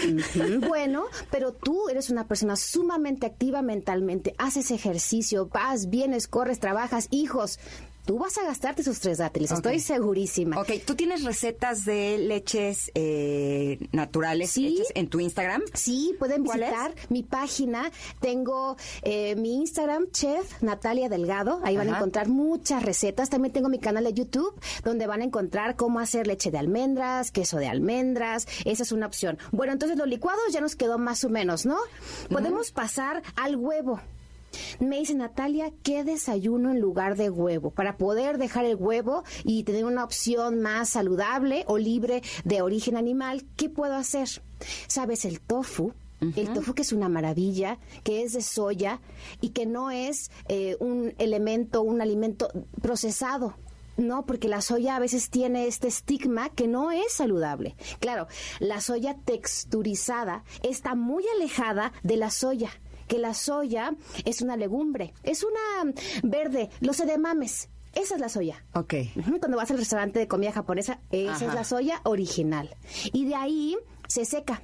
Bueno, 0.66 1.04
pero 1.30 1.52
tú 1.52 1.88
eres 1.88 2.10
una 2.10 2.26
persona 2.26 2.56
sumamente 2.56 3.26
activa 3.26 3.62
mentalmente, 3.62 4.34
haces 4.38 4.70
ejercicio, 4.70 5.48
vas, 5.48 5.88
vienes, 5.88 6.26
corres, 6.26 6.58
trabajas, 6.60 7.08
hijos. 7.10 7.58
Tú 8.04 8.18
vas 8.18 8.36
a 8.36 8.44
gastarte 8.44 8.82
esos 8.82 9.00
tres 9.00 9.16
dátiles, 9.18 9.50
estoy 9.50 9.80
segurísima. 9.80 10.60
Ok, 10.60 10.72
¿tú 10.84 10.94
tienes 10.94 11.24
recetas 11.24 11.86
de 11.86 12.18
leches 12.18 12.90
eh, 12.94 13.78
naturales 13.92 14.50
Sí. 14.50 14.66
hechas 14.76 14.88
en 14.94 15.08
tu 15.08 15.20
Instagram? 15.20 15.62
Sí, 15.72 16.14
pueden 16.18 16.42
visitar 16.42 16.94
mi 17.08 17.22
página. 17.22 17.90
Tengo 18.20 18.76
eh, 19.02 19.34
mi 19.36 19.54
Instagram, 19.56 20.10
Chef 20.10 20.62
Natalia 20.62 21.08
Delgado. 21.08 21.60
Ahí 21.64 21.76
van 21.78 21.88
a 21.88 21.96
encontrar 21.96 22.28
muchas 22.28 22.82
recetas. 22.82 23.30
También 23.30 23.52
tengo 23.54 23.70
mi 23.70 23.78
canal 23.78 24.04
de 24.04 24.12
YouTube, 24.12 24.54
donde 24.84 25.06
van 25.06 25.22
a 25.22 25.24
encontrar 25.24 25.76
cómo 25.76 25.98
hacer 25.98 26.26
leche 26.26 26.50
de 26.50 26.58
almendras, 26.58 27.30
queso 27.30 27.56
de 27.56 27.68
almendras. 27.68 28.46
Esa 28.66 28.82
es 28.82 28.92
una 28.92 29.06
opción. 29.06 29.38
Bueno, 29.50 29.72
entonces 29.72 29.96
los 29.96 30.08
licuados 30.08 30.42
ya 30.52 30.60
nos 30.60 30.76
quedó 30.76 30.98
más 30.98 31.24
o 31.24 31.30
menos, 31.30 31.64
¿no? 31.64 31.78
Podemos 32.30 32.70
pasar 32.70 33.22
al 33.36 33.56
huevo. 33.56 34.00
Me 34.80 34.98
dice 34.98 35.14
Natalia, 35.14 35.72
¿qué 35.82 36.04
desayuno 36.04 36.70
en 36.70 36.80
lugar 36.80 37.16
de 37.16 37.30
huevo? 37.30 37.70
Para 37.70 37.96
poder 37.96 38.38
dejar 38.38 38.64
el 38.64 38.76
huevo 38.76 39.24
y 39.44 39.64
tener 39.64 39.84
una 39.84 40.04
opción 40.04 40.60
más 40.60 40.90
saludable 40.90 41.64
o 41.66 41.78
libre 41.78 42.22
de 42.44 42.62
origen 42.62 42.96
animal, 42.96 43.44
¿qué 43.56 43.68
puedo 43.68 43.94
hacer? 43.94 44.28
¿Sabes? 44.86 45.24
El 45.24 45.40
tofu. 45.40 45.92
El 46.36 46.54
tofu 46.54 46.72
que 46.72 46.80
es 46.80 46.92
una 46.92 47.10
maravilla, 47.10 47.78
que 48.02 48.22
es 48.22 48.32
de 48.32 48.40
soya 48.40 49.00
y 49.42 49.50
que 49.50 49.66
no 49.66 49.90
es 49.90 50.30
eh, 50.48 50.74
un 50.80 51.12
elemento, 51.18 51.82
un 51.82 52.00
alimento 52.00 52.48
procesado. 52.80 53.54
No, 53.96 54.24
porque 54.26 54.48
la 54.48 54.60
soya 54.60 54.96
a 54.96 55.00
veces 55.00 55.30
tiene 55.30 55.66
este 55.66 55.86
estigma 55.86 56.48
que 56.48 56.66
no 56.66 56.90
es 56.90 57.12
saludable. 57.12 57.76
Claro, 58.00 58.26
la 58.58 58.80
soya 58.80 59.16
texturizada 59.24 60.44
está 60.62 60.94
muy 60.94 61.24
alejada 61.36 61.92
de 62.02 62.16
la 62.16 62.30
soya 62.30 62.70
que 63.08 63.18
la 63.18 63.34
soya 63.34 63.94
es 64.24 64.42
una 64.42 64.56
legumbre, 64.56 65.14
es 65.22 65.44
una 65.44 65.92
verde, 66.22 66.70
los 66.80 67.00
edemames. 67.00 67.68
Esa 67.94 68.16
es 68.16 68.20
la 68.20 68.28
soya. 68.28 68.64
Ok. 68.74 68.94
Cuando 69.38 69.56
vas 69.56 69.70
al 69.70 69.78
restaurante 69.78 70.18
de 70.18 70.26
comida 70.26 70.52
japonesa, 70.52 71.00
esa 71.10 71.34
Ajá. 71.34 71.46
es 71.46 71.54
la 71.54 71.64
soya 71.64 72.00
original. 72.04 72.74
Y 73.12 73.26
de 73.26 73.36
ahí 73.36 73.76
se 74.08 74.24
seca. 74.24 74.62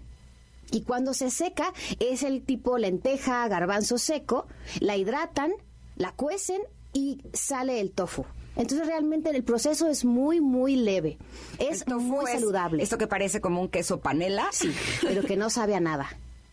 Y 0.72 0.82
cuando 0.82 1.14
se 1.14 1.30
seca, 1.30 1.72
es 1.98 2.22
el 2.22 2.42
tipo 2.42 2.78
lenteja, 2.78 3.46
garbanzo 3.48 3.98
seco, 3.98 4.46
la 4.80 4.96
hidratan, 4.96 5.52
la 5.96 6.12
cuecen 6.12 6.60
y 6.92 7.22
sale 7.32 7.80
el 7.80 7.92
tofu. 7.92 8.24
Entonces 8.56 8.86
realmente 8.86 9.30
el 9.30 9.44
proceso 9.44 9.88
es 9.88 10.04
muy, 10.04 10.40
muy 10.40 10.76
leve. 10.76 11.18
Es 11.58 11.86
muy 11.86 12.24
es 12.26 12.32
saludable. 12.32 12.82
Esto 12.82 12.98
que 12.98 13.06
parece 13.06 13.40
como 13.40 13.60
un 13.60 13.68
queso 13.68 14.00
panela. 14.00 14.48
Sí, 14.50 14.72
pero 15.02 15.22
que 15.22 15.36
no 15.36 15.50
sabe 15.50 15.74
a 15.74 15.80
nada. 15.80 16.08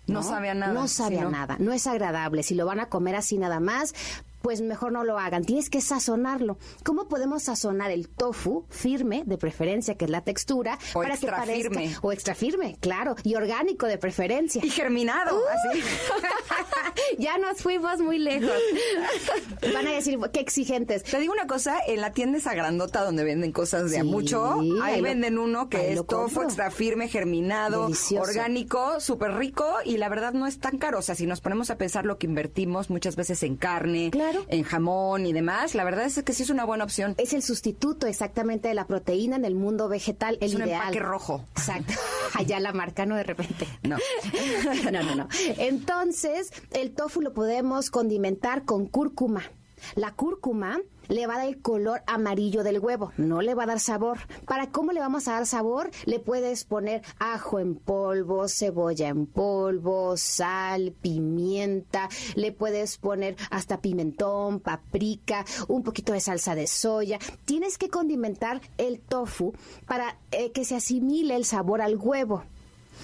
No 0.07 0.23
sabe 0.23 0.49
a 0.49 0.53
nada, 0.53 0.73
No 0.73 0.87
sabe 0.87 1.19
a 1.19 1.23
¿no? 1.23 1.31
nada. 1.31 1.57
No 1.59 1.73
es 1.73 1.85
agradable. 1.87 2.43
Si 2.43 2.55
lo 2.55 2.65
van 2.65 2.79
a 2.79 2.87
comer 2.89 3.15
así 3.15 3.37
nada 3.37 3.59
más, 3.59 3.93
pues 4.47 4.61
mejor 4.61 4.93
no 4.93 5.03
lo 5.03 5.19
hagan. 5.19 5.43
Tienes 5.43 5.69
que 5.69 5.81
sazonarlo. 5.81 6.57
¿Cómo 6.85 7.09
podemos 7.09 7.43
sazonar 7.43 7.91
el 7.91 8.07
tofu 8.07 8.65
firme, 8.69 9.23
de 9.25 9.37
preferencia, 9.37 9.95
que 9.95 10.05
es 10.05 10.09
la 10.11 10.21
textura, 10.21 10.79
O 10.93 10.99
para 11.01 11.09
que 11.09 11.25
extra 11.25 11.35
parezca 11.35 11.69
firme. 11.69 11.93
o 12.01 12.13
extra 12.13 12.33
firme, 12.33 12.77
claro, 12.79 13.17
y 13.23 13.35
orgánico 13.35 13.87
de 13.87 13.97
preferencia? 13.97 14.63
Y 14.63 14.69
germinado, 14.69 15.37
así. 15.69 15.81
ya 17.17 17.37
nos 17.39 17.61
fuimos 17.61 17.99
muy 17.99 18.19
lejos. 18.19 18.49
Van 19.73 19.85
a 19.85 19.91
decir 19.91 20.17
qué 20.31 20.39
exigentes. 20.39 21.03
Te 21.03 21.19
digo 21.19 21.33
una 21.33 21.45
cosa, 21.45 21.79
en 21.85 21.99
la 21.99 22.13
tienda 22.13 22.37
esa 22.37 22.53
grandota 22.53 23.03
donde 23.03 23.25
venden 23.25 23.51
cosas 23.51 23.91
de 23.91 23.99
a 23.99 24.03
mucho, 24.05 24.61
ahí, 24.61 24.71
ahí 24.81 24.97
lo- 25.01 25.03
venden 25.03 25.39
uno 25.39 25.67
que 25.67 25.91
es 25.91 26.05
tofu 26.07 26.43
extra 26.43 26.71
firme, 26.71 27.09
germinado, 27.09 27.83
Delicioso. 27.83 28.23
orgánico, 28.29 29.01
súper 29.01 29.33
rico 29.33 29.67
y 29.83 29.97
la 29.97 30.07
verdad 30.07 30.31
no 30.31 30.47
es 30.47 30.59
tan 30.59 30.77
caro. 30.77 30.99
O 30.99 31.01
sea, 31.01 31.15
si 31.15 31.27
nos 31.27 31.41
ponemos 31.41 31.69
a 31.69 31.77
pensar 31.77 32.05
lo 32.05 32.17
que 32.17 32.27
invertimos 32.27 32.89
muchas 32.89 33.17
veces 33.17 33.43
en 33.43 33.57
carne, 33.57 34.09
Claro. 34.37 34.45
en 34.49 34.63
jamón 34.63 35.25
y 35.25 35.33
demás, 35.33 35.75
la 35.75 35.83
verdad 35.83 36.05
es 36.05 36.21
que 36.23 36.33
sí 36.33 36.43
es 36.43 36.49
una 36.49 36.65
buena 36.65 36.83
opción. 36.83 37.15
Es 37.17 37.33
el 37.33 37.41
sustituto 37.43 38.07
exactamente 38.07 38.67
de 38.67 38.73
la 38.73 38.85
proteína 38.87 39.35
en 39.35 39.45
el 39.45 39.55
mundo 39.55 39.87
vegetal, 39.89 40.37
el 40.41 40.47
Es 40.49 40.55
un 40.55 40.61
ideal. 40.63 40.81
empaque 40.81 40.99
rojo. 40.99 41.45
Exacto. 41.55 41.93
Allá 42.35 42.59
la 42.59 42.73
marca, 42.73 43.05
¿no? 43.05 43.15
De 43.15 43.23
repente. 43.23 43.67
No. 43.83 43.97
no, 44.91 45.03
no, 45.03 45.15
no. 45.15 45.27
Entonces, 45.57 46.51
el 46.71 46.91
tofu 46.91 47.21
lo 47.21 47.33
podemos 47.33 47.89
condimentar 47.89 48.65
con 48.65 48.85
cúrcuma. 48.87 49.43
La 49.95 50.11
cúrcuma 50.13 50.79
le 51.07 51.27
va 51.27 51.35
a 51.35 51.37
dar 51.39 51.47
el 51.47 51.61
color 51.61 52.01
amarillo 52.07 52.63
del 52.63 52.79
huevo, 52.79 53.11
no 53.17 53.41
le 53.41 53.55
va 53.55 53.63
a 53.63 53.67
dar 53.67 53.79
sabor. 53.79 54.19
¿Para 54.45 54.71
cómo 54.71 54.91
le 54.91 54.99
vamos 54.99 55.27
a 55.27 55.33
dar 55.33 55.45
sabor? 55.45 55.89
Le 56.05 56.19
puedes 56.19 56.63
poner 56.63 57.01
ajo 57.19 57.59
en 57.59 57.75
polvo, 57.75 58.47
cebolla 58.47 59.07
en 59.07 59.25
polvo, 59.25 60.17
sal, 60.17 60.93
pimienta, 61.01 62.09
le 62.35 62.51
puedes 62.51 62.97
poner 62.97 63.35
hasta 63.49 63.81
pimentón, 63.81 64.59
paprika, 64.59 65.45
un 65.67 65.83
poquito 65.83 66.13
de 66.13 66.19
salsa 66.19 66.55
de 66.55 66.67
soya. 66.67 67.19
Tienes 67.45 67.77
que 67.77 67.89
condimentar 67.89 68.61
el 68.77 68.99
tofu 68.99 69.53
para 69.85 70.17
eh, 70.31 70.51
que 70.51 70.65
se 70.65 70.75
asimile 70.75 71.35
el 71.35 71.45
sabor 71.45 71.81
al 71.81 71.97
huevo. 71.97 72.43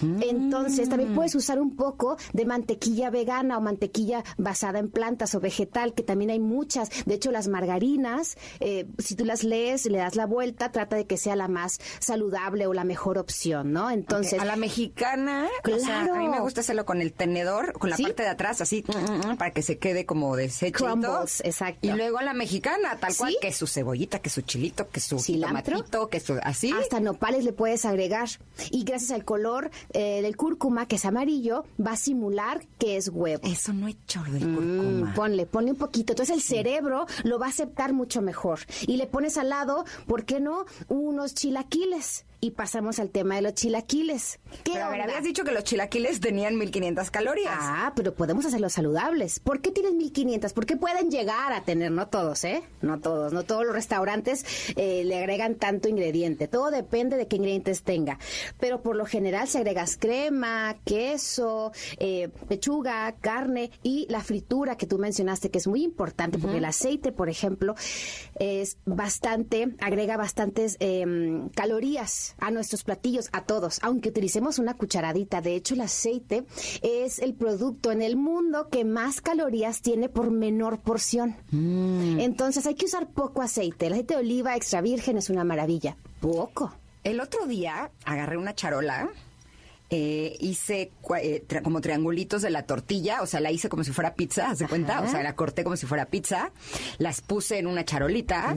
Entonces, 0.02 0.90
también 0.90 1.12
mm. 1.12 1.16
puedes 1.16 1.36
usar 1.36 1.60
un 1.60 1.76
poco 1.76 2.18
de 2.34 2.46
mantequilla 2.46 3.10
vegana 3.10 3.58
o 3.58 3.62
mantequilla 3.62 4.24
basada 4.38 4.80
en 4.80 4.90
plantas 4.90 5.36
o 5.36 5.40
vegetal, 5.40 5.94
que 5.94 6.04
también 6.04 6.32
hay 6.32 6.40
muchas. 6.40 6.90
De 7.06 7.16
hecho, 7.16 7.32
las 7.32 7.48
margarinas, 7.48 8.38
eh, 8.60 8.88
si 8.98 9.16
tú 9.16 9.26
las 9.26 9.44
lees, 9.44 9.86
le 9.86 9.98
das 9.98 10.16
la 10.16 10.26
vuelta, 10.26 10.72
trata 10.72 10.96
de 10.96 11.06
que 11.06 11.18
sea 11.18 11.36
la 11.36 11.48
más 11.48 11.80
saludable 12.00 12.68
o 12.68 12.74
la 12.74 12.84
mejor 12.84 13.18
opción, 13.18 13.72
¿no? 13.72 13.90
Entonces. 13.90 14.40
A 14.40 14.46
la 14.46 14.56
mexicana, 14.56 15.48
claro. 15.64 16.16
a 16.16 16.18
mí 16.18 16.28
me 16.28 16.40
gusta 16.40 16.62
hacerlo 16.62 16.86
con 16.86 17.02
el 17.02 17.14
tenedor, 17.14 17.74
con 17.74 17.90
la 17.90 17.98
parte 17.98 18.24
de 18.24 18.30
atrás, 18.30 18.62
así, 18.62 18.84
mm, 18.88 19.32
mm, 19.32 19.38
para 19.38 19.52
que 19.52 19.62
se 19.62 19.78
quede 19.78 20.06
como 20.06 20.36
deshecho. 20.36 20.86
Exacto. 21.44 21.88
Y 21.88 21.92
luego 21.92 22.20
a 22.20 22.24
la 22.24 22.34
mexicana, 22.34 22.98
tal 22.98 23.16
cual, 23.16 23.36
que 23.42 23.52
su 23.52 23.68
cebollita, 23.68 24.20
que 24.20 24.30
su 24.30 24.42
chilito, 24.42 24.90
que 24.90 25.00
su 25.00 25.18
tomatito, 25.18 26.10
que 26.10 26.20
su. 26.20 26.40
Así. 26.44 26.72
Hasta 26.72 27.00
nopales 27.00 27.44
le 27.44 27.54
puedes 27.54 27.86
agregar. 27.86 28.30
Y 28.72 28.84
gracias 28.84 29.12
al 29.12 29.26
color 29.26 29.72
eh, 29.92 30.22
del 30.22 30.38
cúrcuma, 30.38 30.88
que 30.88 30.96
es 30.96 31.06
amarillo, 31.06 31.66
va 31.86 31.92
a 31.92 31.98
simular 31.98 32.66
que 32.80 32.98
es 32.98 33.10
huevo. 33.10 33.42
Eso 33.44 33.74
no 33.74 33.88
he 33.88 33.92
hecho 33.92 34.24
del 34.24 34.48
mm, 34.48 34.56
cúrcuma. 34.56 35.13
ponle, 35.13 35.46
ponle 35.46 35.72
un 35.72 35.78
poquito. 35.78 36.13
Entonces 36.13 36.36
el 36.36 36.42
cerebro 36.42 37.06
lo 37.24 37.40
va 37.40 37.48
a 37.48 37.50
aceptar 37.50 37.94
mucho 37.94 38.22
mejor. 38.22 38.60
Y 38.88 38.98
le 38.98 39.08
pones 39.08 39.38
al 39.38 39.50
lado, 39.50 39.86
¿por 40.08 40.25
qué 40.25 40.40
no? 40.40 40.66
Unos 40.88 41.34
chilaquiles 41.34 42.25
y 42.44 42.52
pasamos 42.52 43.00
al 43.00 43.10
tema 43.10 43.36
de 43.36 43.42
los 43.42 43.54
chilaquiles. 43.54 44.38
¿Qué 44.66 44.74
pero, 44.74 44.88
habías 44.88 45.24
dicho 45.24 45.46
que 45.46 45.54
los 45.54 45.64
chilaquiles 45.64 46.20
tenían 46.20 46.58
1500 46.58 47.10
calorías. 47.10 47.56
Ah, 47.58 47.94
pero 47.96 48.16
podemos 48.16 48.46
hacerlos 48.46 48.74
saludables. 48.74 49.40
¿Por 49.40 49.62
qué 49.62 49.72
tienen 49.72 49.96
1500? 49.96 50.52
¿Por 50.52 50.66
qué 50.66 50.76
pueden 50.76 51.10
llegar 51.10 51.54
a 51.54 51.64
tener? 51.64 51.90
No 51.90 52.10
todos, 52.10 52.44
¿eh? 52.44 52.62
No 52.82 53.00
todos. 53.00 53.32
No 53.32 53.44
todos 53.44 53.66
los 53.66 53.74
restaurantes 53.74 54.46
eh, 54.76 55.06
le 55.06 55.20
agregan 55.20 55.56
tanto 55.56 55.88
ingrediente. 55.88 56.50
Todo 56.50 56.70
depende 56.70 57.16
de 57.16 57.30
qué 57.30 57.38
ingredientes 57.38 57.84
tenga. 57.84 58.20
Pero 58.60 58.84
por 58.84 58.98
lo 58.98 59.06
general 59.06 59.48
se 59.48 59.60
agregas 59.60 59.96
crema, 59.96 60.76
queso, 60.84 61.72
eh, 61.98 62.28
pechuga, 62.50 63.16
carne 63.22 63.72
y 63.84 64.06
la 64.10 64.20
fritura 64.20 64.76
que 64.76 64.86
tú 64.86 64.98
mencionaste, 64.98 65.50
que 65.50 65.60
es 65.60 65.68
muy 65.68 65.82
importante 65.82 66.38
porque 66.40 66.58
el 66.58 66.66
aceite, 66.66 67.14
por 67.14 67.30
ejemplo, 67.30 67.76
es 68.38 68.80
bastante, 68.84 69.78
agrega 69.80 70.18
bastantes 70.18 70.76
em, 70.82 71.48
calorías 71.48 72.33
a 72.40 72.52
nuestros 72.52 72.84
platillos, 72.84 73.30
a 73.32 73.42
todos, 73.44 73.80
aunque 73.82 74.10
utilicemos 74.10 74.60
una 74.60 74.75
cucharadita. 74.75 75.42
De 75.42 75.56
hecho, 75.56 75.74
el 75.74 75.82
aceite 75.82 76.46
es 76.82 77.20
el 77.20 77.34
producto 77.34 77.92
en 77.92 78.02
el 78.02 78.16
mundo 78.16 78.70
que 78.70 78.86
más 78.86 79.22
calorías 79.22 79.82
tiene 79.82 80.10
por 80.10 80.32
menor 80.32 80.82
porción. 80.82 81.36
Mm. 81.52 82.20
Entonces 82.20 82.66
hay 82.66 82.75
que 82.75 82.86
usar 82.86 83.12
poco 83.12 83.42
aceite. 83.42 83.88
El 83.88 83.94
aceite 83.94 84.16
de 84.16 84.20
oliva 84.22 84.56
extra 84.56 84.82
virgen 84.82 85.18
es 85.18 85.30
una 85.30 85.44
maravilla. 85.44 85.98
Poco. 86.20 86.74
El 87.04 87.20
otro 87.20 87.46
día 87.48 87.92
agarré 88.06 88.38
una 88.38 88.56
charola 88.56 89.10
eh, 89.96 90.38
hice 90.40 90.92
eh, 91.22 91.46
como 91.64 91.80
triangulitos 91.80 92.42
de 92.42 92.50
la 92.50 92.64
tortilla, 92.64 93.22
o 93.22 93.28
sea, 93.28 93.40
la 93.40 93.52
hice 93.52 93.70
como 93.70 93.84
si 93.84 93.92
fuera 93.92 94.16
pizza, 94.16 94.56
¿se 94.56 94.68
cuenta? 94.68 95.02
O 95.02 95.08
sea, 95.08 95.22
la 95.22 95.36
corté 95.36 95.64
como 95.64 95.78
si 95.78 95.86
fuera 95.86 96.08
pizza, 96.08 96.52
las 96.98 97.22
puse 97.22 97.60
en 97.60 97.68
una 97.68 97.86
charolita, 97.86 98.56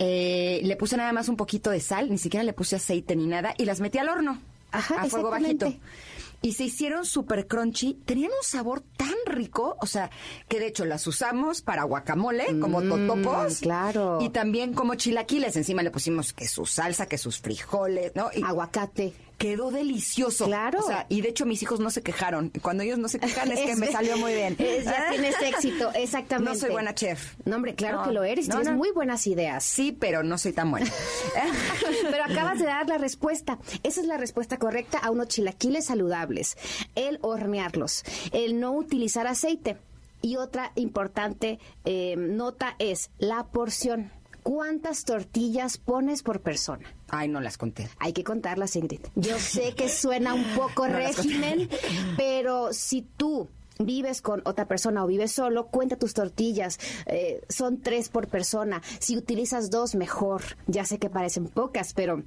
eh, 0.00 0.60
le 0.64 0.76
puse 0.76 0.96
nada 0.96 1.12
más 1.12 1.28
un 1.28 1.36
poquito 1.36 1.70
de 1.70 1.78
sal, 1.78 2.10
ni 2.10 2.18
siquiera 2.18 2.42
le 2.42 2.52
puse 2.52 2.74
aceite 2.74 3.14
ni 3.14 3.28
nada, 3.28 3.54
y 3.56 3.64
las 3.64 3.78
metí 3.78 3.98
al 3.98 4.08
horno 4.08 4.40
a 4.72 4.82
fuego 5.08 5.30
bajito 5.30 5.72
y 6.42 6.52
se 6.52 6.64
hicieron 6.64 7.04
súper 7.04 7.46
crunchy. 7.46 7.94
Tenían 8.04 8.30
un 8.30 8.44
sabor 8.44 8.82
tan 8.96 9.14
rico, 9.26 9.76
o 9.80 9.86
sea, 9.86 10.10
que 10.48 10.60
de 10.60 10.68
hecho 10.68 10.84
las 10.84 11.06
usamos 11.06 11.62
para 11.62 11.84
guacamole, 11.84 12.58
como 12.60 12.80
mm, 12.80 12.88
totopos. 12.88 13.58
Claro. 13.60 14.18
Y 14.20 14.28
también 14.28 14.74
como 14.74 14.94
chilaquiles. 14.94 15.56
Encima 15.56 15.82
le 15.82 15.90
pusimos 15.90 16.32
que 16.32 16.46
su 16.46 16.66
salsa, 16.66 17.06
que 17.06 17.18
sus 17.18 17.40
frijoles, 17.40 18.12
¿no? 18.14 18.30
Y 18.34 18.42
Aguacate. 18.42 19.12
Quedó 19.38 19.70
delicioso. 19.70 20.46
Claro. 20.46 20.80
O 20.80 20.86
sea, 20.86 21.06
y 21.08 21.20
de 21.20 21.28
hecho 21.28 21.44
mis 21.44 21.62
hijos 21.62 21.78
no 21.80 21.90
se 21.90 22.02
quejaron. 22.02 22.50
Cuando 22.62 22.82
ellos 22.82 22.98
no 22.98 23.08
se 23.08 23.18
quejan 23.18 23.52
es, 23.52 23.60
que 23.60 23.76
me 23.76 23.90
salió 23.92 24.16
muy 24.16 24.32
bien. 24.32 24.56
ya 24.84 25.10
tienes 25.10 25.34
éxito, 25.42 25.90
exactamente. 25.94 26.36
No 26.46 26.54
soy 26.54 26.70
buena 26.70 26.94
chef. 26.94 27.34
No, 27.44 27.56
hombre, 27.56 27.74
claro 27.74 28.02
que 28.04 28.12
lo 28.12 28.22
eres. 28.22 28.48
tienes 28.48 28.70
muy 28.72 28.92
buenas 28.92 29.26
ideas. 29.26 29.64
Sí, 29.64 29.92
pero 29.92 30.22
no 30.22 30.38
soy 30.38 30.52
tan 30.52 30.70
buena. 30.70 30.90
pero 32.10 32.24
acabas 32.24 32.58
de 32.58 32.66
dar 32.66 32.88
la 32.88 32.98
respuesta. 32.98 33.58
Esa 33.82 34.00
es 34.00 34.06
la 34.06 34.16
respuesta 34.16 34.58
correcta 34.58 34.98
a 34.98 35.10
unos 35.10 35.28
chilaquiles 35.28 35.86
saludables 35.86 36.56
el 36.94 37.18
hornearlos, 37.22 38.04
el 38.32 38.60
no 38.60 38.72
utilizar 38.72 39.26
aceite. 39.26 39.76
Y 40.22 40.36
otra 40.36 40.72
importante 40.74 41.58
eh, 41.84 42.16
nota 42.16 42.74
es 42.78 43.10
la 43.18 43.46
porción. 43.46 44.10
¿Cuántas 44.42 45.04
tortillas 45.04 45.78
pones 45.78 46.22
por 46.22 46.40
persona? 46.40 46.95
Ay, 47.08 47.28
no 47.28 47.40
las 47.40 47.56
conté. 47.58 47.88
Hay 47.98 48.12
que 48.12 48.24
contarlas, 48.24 48.76
Ingrid. 48.76 49.00
Yo 49.14 49.38
sé 49.38 49.74
que 49.74 49.88
suena 49.88 50.34
un 50.34 50.44
poco 50.54 50.86
régimen, 50.86 51.68
pero 52.16 52.72
si 52.72 53.02
tú 53.02 53.48
vives 53.78 54.22
con 54.22 54.42
otra 54.44 54.66
persona 54.66 55.04
o 55.04 55.06
vives 55.06 55.32
solo, 55.32 55.66
cuenta 55.66 55.96
tus 55.96 56.14
tortillas. 56.14 56.78
Eh, 57.06 57.42
son 57.48 57.80
tres 57.80 58.08
por 58.08 58.28
persona. 58.28 58.82
Si 58.98 59.16
utilizas 59.16 59.70
dos, 59.70 59.94
mejor. 59.94 60.42
Ya 60.66 60.84
sé 60.84 60.98
que 60.98 61.10
parecen 61.10 61.46
pocas, 61.48 61.92
pero 61.94 62.22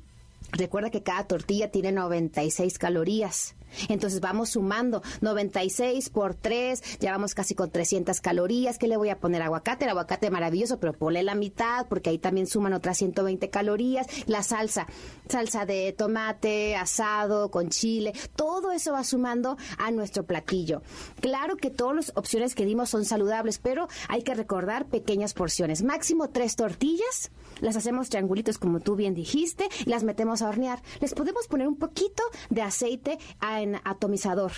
recuerda 0.51 0.89
que 0.89 1.03
cada 1.03 1.25
tortilla 1.25 1.71
tiene 1.71 1.91
96 1.91 2.77
calorías. 2.77 3.55
Entonces 3.87 4.19
vamos 4.19 4.51
sumando 4.51 5.01
96 5.21 6.09
por 6.09 6.35
3, 6.35 6.99
ya 6.99 7.11
vamos 7.11 7.35
casi 7.35 7.55
con 7.55 7.71
300 7.71 8.21
calorías. 8.21 8.77
¿Qué 8.77 8.87
le 8.87 8.97
voy 8.97 9.09
a 9.09 9.19
poner? 9.19 9.41
Aguacate, 9.41 9.85
el 9.85 9.91
aguacate 9.91 10.29
maravilloso, 10.29 10.79
pero 10.79 10.93
ponle 10.93 11.23
la 11.23 11.35
mitad 11.35 11.87
porque 11.87 12.09
ahí 12.09 12.17
también 12.17 12.47
suman 12.47 12.73
otras 12.73 12.97
120 12.97 13.49
calorías. 13.49 14.07
La 14.27 14.43
salsa, 14.43 14.87
salsa 15.27 15.65
de 15.65 15.93
tomate, 15.93 16.75
asado, 16.75 17.51
con 17.51 17.69
chile, 17.69 18.13
todo 18.35 18.71
eso 18.71 18.93
va 18.93 19.03
sumando 19.03 19.57
a 19.77 19.91
nuestro 19.91 20.23
platillo. 20.25 20.81
Claro 21.21 21.57
que 21.57 21.69
todas 21.69 21.95
las 21.95 22.11
opciones 22.15 22.55
que 22.55 22.65
dimos 22.65 22.89
son 22.89 23.05
saludables, 23.05 23.59
pero 23.59 23.87
hay 24.07 24.23
que 24.23 24.35
recordar 24.35 24.87
pequeñas 24.87 25.33
porciones. 25.33 25.83
Máximo 25.83 26.29
tres 26.29 26.55
tortillas, 26.55 27.31
las 27.61 27.75
hacemos 27.75 28.09
triangulitos 28.09 28.57
como 28.57 28.79
tú 28.79 28.95
bien 28.95 29.13
dijiste, 29.13 29.67
las 29.85 30.03
metemos 30.03 30.41
a 30.41 30.49
hornear. 30.49 30.81
Les 30.99 31.13
podemos 31.13 31.47
poner 31.47 31.67
un 31.67 31.77
poquito 31.77 32.23
de 32.49 32.61
aceite 32.61 33.17
a 33.39 33.58
en 33.61 33.75
atomizador. 33.83 34.51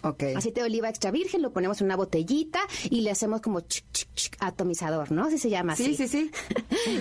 Okay. 0.00 0.34
Aceite 0.34 0.60
de 0.60 0.66
oliva 0.66 0.88
extra 0.88 1.10
virgen, 1.10 1.42
lo 1.42 1.52
ponemos 1.52 1.80
en 1.80 1.86
una 1.86 1.96
botellita 1.96 2.60
y 2.88 3.00
le 3.00 3.10
hacemos 3.10 3.40
como 3.40 3.62
atomizador, 4.38 5.10
¿no? 5.10 5.24
Así 5.24 5.38
se 5.38 5.50
llama. 5.50 5.74
Sí, 5.74 5.94
sí, 5.94 6.08
sí. 6.08 6.30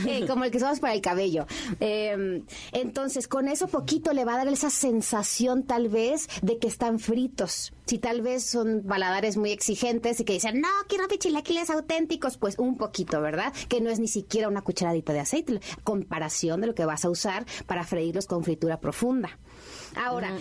Eh, 0.06 0.26
como 0.28 0.44
el 0.44 0.52
que 0.52 0.58
usamos 0.58 0.80
para 0.80 0.94
el 0.94 1.02
cabello. 1.02 1.46
Em, 1.80 2.44
entonces, 2.72 3.28
con 3.28 3.48
eso 3.48 3.68
poquito 3.68 4.12
le 4.12 4.26
va 4.26 4.34
a 4.34 4.38
dar 4.38 4.48
esa 4.48 4.70
sensación 4.70 5.64
tal 5.64 5.88
vez 5.88 6.28
de 6.42 6.58
que 6.58 6.68
están 6.68 7.00
fritos. 7.00 7.74
Si 7.86 8.00
tal 8.00 8.22
vez 8.22 8.44
son 8.44 8.86
baladares 8.86 9.38
muy 9.38 9.52
exigentes 9.52 10.20
y 10.20 10.26
que 10.26 10.34
dicen, 10.34 10.60
no, 10.60 10.68
quiero 10.90 11.06
chilaquiles 11.08 11.70
auténticos, 11.70 12.38
pues 12.38 12.58
un 12.58 12.76
poquito, 12.78 13.22
¿verdad? 13.22 13.54
Que 13.70 13.80
no 13.80 13.90
es 13.90 14.00
ni 14.00 14.08
siquiera 14.08 14.50
una 14.50 14.62
cucharadita 14.62 15.14
de 15.14 15.20
aceite, 15.20 15.62
comparación 15.84 16.60
de 16.60 16.68
lo 16.68 16.76
que 16.76 16.86
vas 16.86 17.06
a 17.06 17.10
usar 17.10 17.46
para 17.66 17.86
freírlos 17.86 18.26
con 18.26 18.44
fritura 18.44 18.80
profunda. 18.80 19.38
Ahora, 19.98 20.32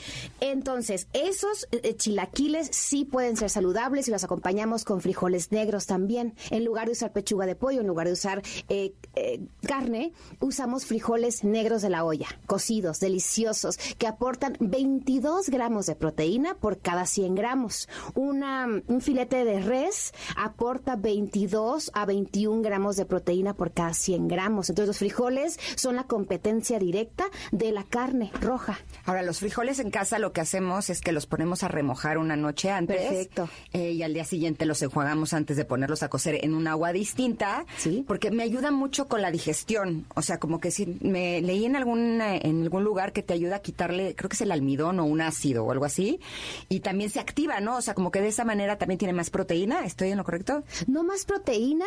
entonces, 0.40 1.08
esos 1.12 1.66
eh, 1.72 1.96
chilaquiles 1.96 2.68
sí 2.72 3.04
pueden 3.04 3.36
ser 3.36 3.50
saludables 3.50 4.06
y 4.08 4.10
los 4.10 4.24
acompañamos 4.24 4.84
con 4.84 5.00
frijoles 5.00 5.50
negros 5.52 5.86
también. 5.86 6.34
En 6.50 6.64
lugar 6.64 6.86
de 6.86 6.92
usar 6.92 7.12
pechuga 7.12 7.46
de 7.46 7.56
pollo, 7.56 7.80
en 7.80 7.86
lugar 7.86 8.06
de 8.06 8.12
usar 8.12 8.42
eh, 8.68 8.92
eh, 9.14 9.40
carne, 9.66 10.12
usamos 10.40 10.86
frijoles 10.86 11.44
negros 11.44 11.82
de 11.82 11.90
la 11.90 12.04
olla, 12.04 12.28
cocidos, 12.46 13.00
deliciosos, 13.00 13.78
que 13.98 14.06
aportan 14.06 14.56
22 14.60 15.48
gramos 15.48 15.86
de 15.86 15.96
proteína 15.96 16.54
por 16.54 16.78
cada 16.78 17.06
100 17.06 17.34
gramos. 17.34 17.88
Una, 18.14 18.66
un 18.86 19.00
filete 19.00 19.44
de 19.44 19.60
res 19.60 20.12
aporta 20.36 20.96
22 20.96 21.90
a 21.94 22.04
21 22.04 22.62
gramos 22.62 22.96
de 22.96 23.06
proteína 23.06 23.54
por 23.54 23.72
cada 23.72 23.94
100 23.94 24.28
gramos. 24.28 24.68
Entonces, 24.68 24.88
los 24.88 24.98
frijoles 24.98 25.58
son 25.76 25.96
la 25.96 26.04
competencia 26.04 26.78
directa 26.78 27.24
de 27.52 27.72
la 27.72 27.84
carne 27.84 28.30
roja. 28.40 28.78
Ahora, 29.04 29.22
los 29.22 29.38
frijoles 29.38 29.45
en 29.78 29.90
casa 29.90 30.18
lo 30.18 30.32
que 30.32 30.40
hacemos 30.40 30.88
es 30.90 31.00
que 31.00 31.10
los 31.10 31.26
ponemos 31.26 31.64
a 31.64 31.68
remojar 31.68 32.18
una 32.18 32.36
noche 32.36 32.70
antes. 32.70 33.00
Perfecto. 33.00 33.48
Eh, 33.72 33.92
y 33.92 34.02
al 34.02 34.14
día 34.14 34.24
siguiente 34.24 34.66
los 34.66 34.80
enjuagamos 34.82 35.32
antes 35.32 35.56
de 35.56 35.64
ponerlos 35.64 36.02
a 36.02 36.08
cocer 36.08 36.44
en 36.44 36.54
un 36.54 36.68
agua 36.68 36.92
distinta. 36.92 37.66
Sí. 37.76 38.04
Porque 38.06 38.30
me 38.30 38.42
ayuda 38.44 38.70
mucho 38.70 39.08
con 39.08 39.16
con 39.16 39.22
la 39.22 39.30
digestión. 39.30 40.04
O 40.14 40.20
sea, 40.20 40.38
como 40.38 40.60
que 40.60 40.70
si 40.70 40.98
me 41.00 41.40
leí 41.40 41.64
en 41.64 41.74
algún, 41.74 42.20
en 42.20 42.62
algún 42.62 42.84
lugar 42.84 43.14
que 43.14 43.22
te 43.22 43.32
ayuda 43.32 43.56
a 43.56 43.58
quitarle, 43.60 44.14
creo 44.14 44.28
que 44.28 44.34
es 44.34 44.42
el 44.42 44.52
almidón 44.52 45.00
o 45.00 45.06
un 45.06 45.22
ácido 45.22 45.64
o 45.64 45.72
algo 45.72 45.86
así. 45.86 46.20
Y 46.68 46.80
también 46.80 47.08
se 47.08 47.18
activa, 47.18 47.60
¿no? 47.60 47.78
O 47.78 47.80
sea, 47.80 47.94
como 47.94 48.10
que 48.10 48.20
de 48.20 48.28
esa 48.28 48.44
manera 48.44 48.76
también 48.76 48.98
tiene 48.98 49.14
más 49.14 49.30
proteína. 49.30 49.86
¿Estoy 49.86 50.10
en 50.10 50.18
lo 50.18 50.24
correcto? 50.24 50.64
No 50.86 51.02
más 51.02 51.24
proteína, 51.24 51.86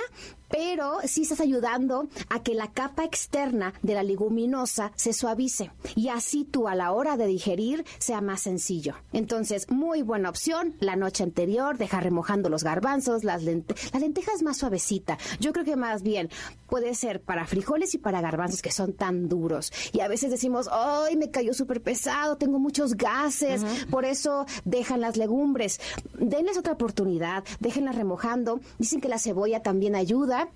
pero 0.49 0.97
sí 1.05 1.21
estás 1.21 1.39
ayudando 1.39 2.07
a 2.29 2.41
que 2.41 2.55
la 2.55 2.71
capa 2.71 3.03
externa 3.03 3.75
de 3.83 3.93
la 3.93 4.01
leguminosa 4.01 4.91
se 4.95 5.13
suavice. 5.13 5.69
Y 5.95 6.07
así 6.07 6.45
tú 6.45 6.67
a 6.67 6.73
la 6.73 6.93
hora 6.93 7.15
de 7.15 7.27
digerir 7.39 7.86
sea 8.00 8.19
más 8.19 8.41
sencillo. 8.41 8.96
Entonces, 9.13 9.69
muy 9.69 10.01
buena 10.01 10.29
opción. 10.29 10.75
La 10.81 10.98
noche 10.98 11.24
anterior, 11.24 11.77
dejar 11.77 12.03
remojando 12.03 12.50
los 12.50 12.65
garbanzos, 12.65 13.24
las 13.24 13.43
lentejas. 13.43 13.93
La 13.93 14.00
lenteja 14.00 14.34
es 14.36 14.43
más 14.43 14.58
suavecita. 14.58 15.17
Yo 15.39 15.53
creo 15.53 15.63
que 15.63 15.77
más 15.77 16.03
bien 16.03 16.29
puede 16.67 16.93
ser 16.96 17.22
para 17.22 17.48
frijoles 17.48 17.93
y 17.93 17.98
para 17.98 18.19
garbanzos 18.19 18.62
que 18.62 18.72
son 18.72 18.91
tan 18.91 19.29
duros. 19.29 19.72
Y 19.93 20.01
a 20.01 20.10
veces 20.10 20.31
decimos, 20.31 20.69
¡ay, 20.69 21.15
me 21.15 21.31
cayó 21.31 21.53
súper 21.53 21.81
pesado! 21.81 22.36
Tengo 22.36 22.60
muchos 22.60 22.96
gases. 22.96 23.63
Por 23.89 24.03
eso 24.03 24.46
dejan 24.65 25.00
las 25.00 25.15
legumbres. 25.15 25.79
Denles 26.19 26.58
otra 26.58 26.74
oportunidad. 26.74 27.46
Déjenlas 27.62 27.96
remojando. 27.96 28.60
Dicen 28.79 29.00
que 29.00 29.08
la 29.08 29.17
cebolla 29.17 29.63
también 29.63 29.96
ayuda 29.96 30.50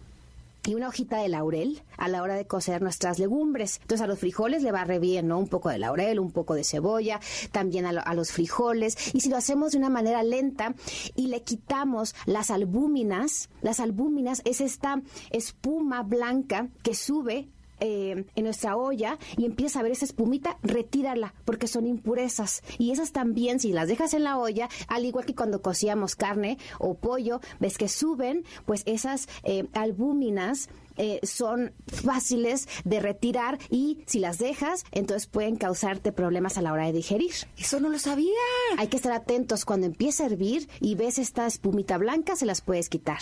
y 0.66 0.76
una 0.76 0.88
hojita 0.88 1.18
de 1.18 1.30
laurel 1.30 1.84
a 1.98 2.08
la 2.08 2.22
hora 2.22 2.36
de 2.36 2.48
cocer 2.48 2.82
nuestras 2.82 3.20
legumbres. 3.20 3.80
Entonces 3.82 4.04
a 4.04 4.08
los 4.08 4.20
frijoles 4.20 4.64
le 4.64 4.72
va 4.72 4.84
re 4.84 5.00
bien, 5.00 5.28
¿no? 5.28 5.38
Un 5.38 5.48
poco 5.48 5.70
de 5.70 5.80
laurel, 5.80 6.20
un 6.20 6.32
poco 6.32 6.54
de 6.54 6.64
cebolla, 6.64 7.20
también 7.52 7.86
a, 7.86 7.90
a, 7.90 8.14
los 8.14 8.32
frijoles. 8.32 8.98
Y 9.14 9.22
si 9.22 9.30
lo 9.30 9.38
hacemos 9.38 9.72
de 9.72 9.78
una 9.78 9.90
manera 9.90 10.24
lenta 10.24 10.76
y 11.16 11.28
le 11.28 11.44
quitamos 11.44 12.16
las 12.26 12.52
albúminas, 12.52 13.50
las 13.62 13.80
albúminas 13.80 14.42
es 14.46 14.62
esta 14.62 15.02
espuma 15.32 16.04
blanca 16.04 16.70
que 16.82 16.96
sube 16.96 17.50
eh, 17.86 18.26
en 18.36 18.44
nuestra 18.46 18.78
olla 18.78 19.20
y 19.38 19.44
empieza 19.44 19.80
a 19.80 19.84
ver 19.84 19.92
esa 19.92 20.06
espumita, 20.06 20.58
retírala, 20.64 21.34
porque 21.44 21.68
son 21.68 21.86
impurezas. 21.86 22.64
Y 22.80 22.92
esas 22.92 23.12
también, 23.12 23.60
si 23.60 23.74
las 23.74 23.90
dejas 23.90 24.14
en 24.14 24.24
la 24.24 24.38
olla, 24.38 24.70
al 24.88 25.06
igual 25.06 25.26
que 25.26 25.36
cuando 25.36 25.62
cocíamos 25.62 26.16
carne 26.16 26.58
o 26.80 26.94
pollo, 26.96 27.42
ves 27.60 27.78
que 27.78 27.90
suben, 27.90 28.46
pues 28.66 28.84
esas 28.86 29.28
eh, 29.44 29.68
albúminas 29.74 30.70
eh, 30.96 31.20
son 31.24 31.74
fáciles 31.88 32.70
de 32.86 33.02
retirar 33.02 33.60
y 33.70 34.04
si 34.06 34.20
las 34.20 34.38
dejas, 34.38 34.86
entonces 34.92 35.28
pueden 35.28 35.58
causarte 35.58 36.14
problemas 36.14 36.58
a 36.58 36.62
la 36.62 36.72
hora 36.72 36.86
de 36.86 36.94
digerir. 36.94 37.34
Eso 37.58 37.82
no 37.82 37.90
lo 37.90 38.00
sabía. 38.00 38.32
Hay 38.78 38.88
que 38.88 38.98
estar 38.98 39.12
atentos 39.12 39.66
cuando 39.66 39.88
empieza 39.88 40.24
a 40.24 40.28
hervir 40.28 40.70
y 40.80 40.96
ves 40.96 41.20
esta 41.20 41.48
espumita 41.48 41.98
blanca, 41.98 42.38
se 42.38 42.46
las 42.46 42.62
puedes 42.62 42.88
quitar. 42.88 43.20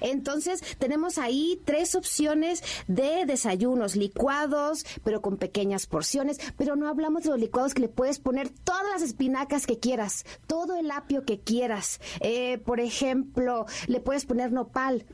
Entonces, 0.00 0.62
tenemos 0.78 1.18
ahí 1.18 1.60
tres 1.64 1.94
opciones 1.94 2.62
de 2.86 3.24
desayunos 3.26 3.96
licuados, 3.96 4.84
pero 5.04 5.22
con 5.22 5.36
pequeñas 5.36 5.86
porciones. 5.86 6.38
Pero 6.56 6.76
no 6.76 6.88
hablamos 6.88 7.24
de 7.24 7.30
los 7.30 7.40
licuados 7.40 7.74
que 7.74 7.82
le 7.82 7.88
puedes 7.88 8.18
poner 8.18 8.48
todas 8.48 8.84
las 8.90 9.02
espinacas 9.02 9.66
que 9.66 9.78
quieras, 9.78 10.24
todo 10.46 10.76
el 10.76 10.90
apio 10.90 11.24
que 11.24 11.38
quieras. 11.40 12.00
Eh, 12.20 12.58
por 12.58 12.80
ejemplo, 12.80 13.66
le 13.86 14.00
puedes 14.00 14.26
poner 14.26 14.52
nopal, 14.52 15.06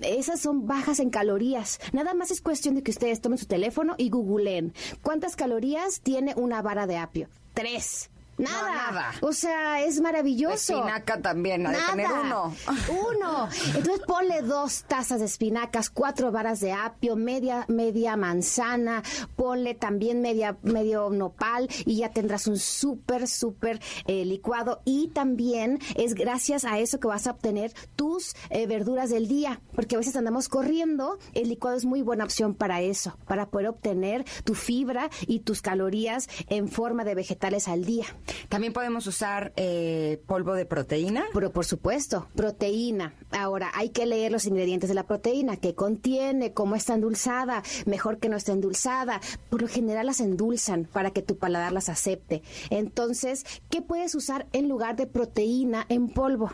esas 0.00 0.40
son 0.40 0.66
bajas 0.66 1.00
en 1.00 1.10
calorías. 1.10 1.80
Nada 1.92 2.14
más 2.14 2.30
es 2.30 2.40
cuestión 2.40 2.74
de 2.74 2.82
que 2.82 2.90
ustedes 2.90 3.20
tomen 3.20 3.38
su 3.38 3.46
teléfono 3.46 3.94
y 3.98 4.10
googleen 4.10 4.72
cuántas 5.02 5.36
calorías 5.36 6.00
tiene 6.00 6.34
una 6.36 6.62
vara 6.62 6.86
de 6.86 6.96
apio. 6.96 7.28
Tres. 7.54 8.09
Nada. 8.40 8.72
nada. 8.72 9.12
O 9.20 9.32
sea, 9.32 9.82
es 9.82 10.00
maravilloso. 10.00 10.54
espinaca 10.74 11.20
también, 11.20 11.66
ha 11.66 11.70
de 11.70 11.78
tener 11.90 12.06
uno. 12.12 12.54
Uno. 13.10 13.48
Entonces 13.66 14.00
ponle 14.06 14.42
dos 14.42 14.84
tazas 14.84 15.20
de 15.20 15.26
espinacas, 15.26 15.90
cuatro 15.90 16.32
varas 16.32 16.60
de 16.60 16.72
apio, 16.72 17.16
media, 17.16 17.64
media 17.68 18.16
manzana, 18.16 19.02
ponle 19.36 19.74
también 19.74 20.20
media, 20.20 20.56
medio 20.62 21.10
nopal 21.10 21.68
y 21.84 21.98
ya 21.98 22.10
tendrás 22.10 22.46
un 22.46 22.58
súper, 22.58 23.28
súper 23.28 23.80
eh, 24.06 24.24
licuado. 24.24 24.82
Y 24.84 25.08
también 25.08 25.78
es 25.96 26.14
gracias 26.14 26.64
a 26.64 26.78
eso 26.78 27.00
que 27.00 27.08
vas 27.08 27.26
a 27.26 27.32
obtener 27.32 27.72
tus 27.96 28.34
eh, 28.50 28.66
verduras 28.66 29.10
del 29.10 29.28
día, 29.28 29.60
porque 29.74 29.94
a 29.94 29.98
veces 29.98 30.16
andamos 30.16 30.48
corriendo, 30.48 31.18
el 31.34 31.48
licuado 31.48 31.76
es 31.76 31.84
muy 31.84 32.02
buena 32.02 32.24
opción 32.24 32.54
para 32.54 32.80
eso, 32.80 33.16
para 33.26 33.46
poder 33.46 33.68
obtener 33.68 34.24
tu 34.44 34.54
fibra 34.54 35.10
y 35.26 35.40
tus 35.40 35.62
calorías 35.62 36.28
en 36.48 36.68
forma 36.68 37.04
de 37.04 37.14
vegetales 37.14 37.68
al 37.68 37.84
día. 37.84 38.06
También 38.48 38.72
podemos 38.72 39.06
usar 39.06 39.52
eh, 39.56 40.22
polvo 40.26 40.54
de 40.54 40.66
proteína. 40.66 41.24
Pero 41.32 41.52
por 41.52 41.64
supuesto, 41.64 42.28
proteína. 42.34 43.14
Ahora, 43.30 43.70
hay 43.74 43.90
que 43.90 44.06
leer 44.06 44.32
los 44.32 44.46
ingredientes 44.46 44.88
de 44.88 44.94
la 44.94 45.06
proteína, 45.06 45.56
qué 45.56 45.74
contiene, 45.74 46.52
cómo 46.52 46.76
está 46.76 46.94
endulzada, 46.94 47.62
mejor 47.86 48.18
que 48.18 48.28
no 48.28 48.36
esté 48.36 48.52
endulzada. 48.52 49.20
Por 49.48 49.62
lo 49.62 49.68
general 49.68 50.06
las 50.06 50.20
endulzan 50.20 50.84
para 50.84 51.10
que 51.10 51.22
tu 51.22 51.36
paladar 51.36 51.72
las 51.72 51.88
acepte. 51.88 52.42
Entonces, 52.70 53.44
¿qué 53.68 53.82
puedes 53.82 54.14
usar 54.14 54.46
en 54.52 54.68
lugar 54.68 54.96
de 54.96 55.06
proteína 55.06 55.86
en 55.88 56.08
polvo? 56.08 56.52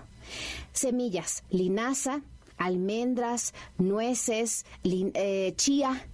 Semillas, 0.72 1.44
linaza, 1.50 2.22
almendras, 2.56 3.54
nueces, 3.78 4.64
eh, 4.84 5.52
chía, 5.56 6.06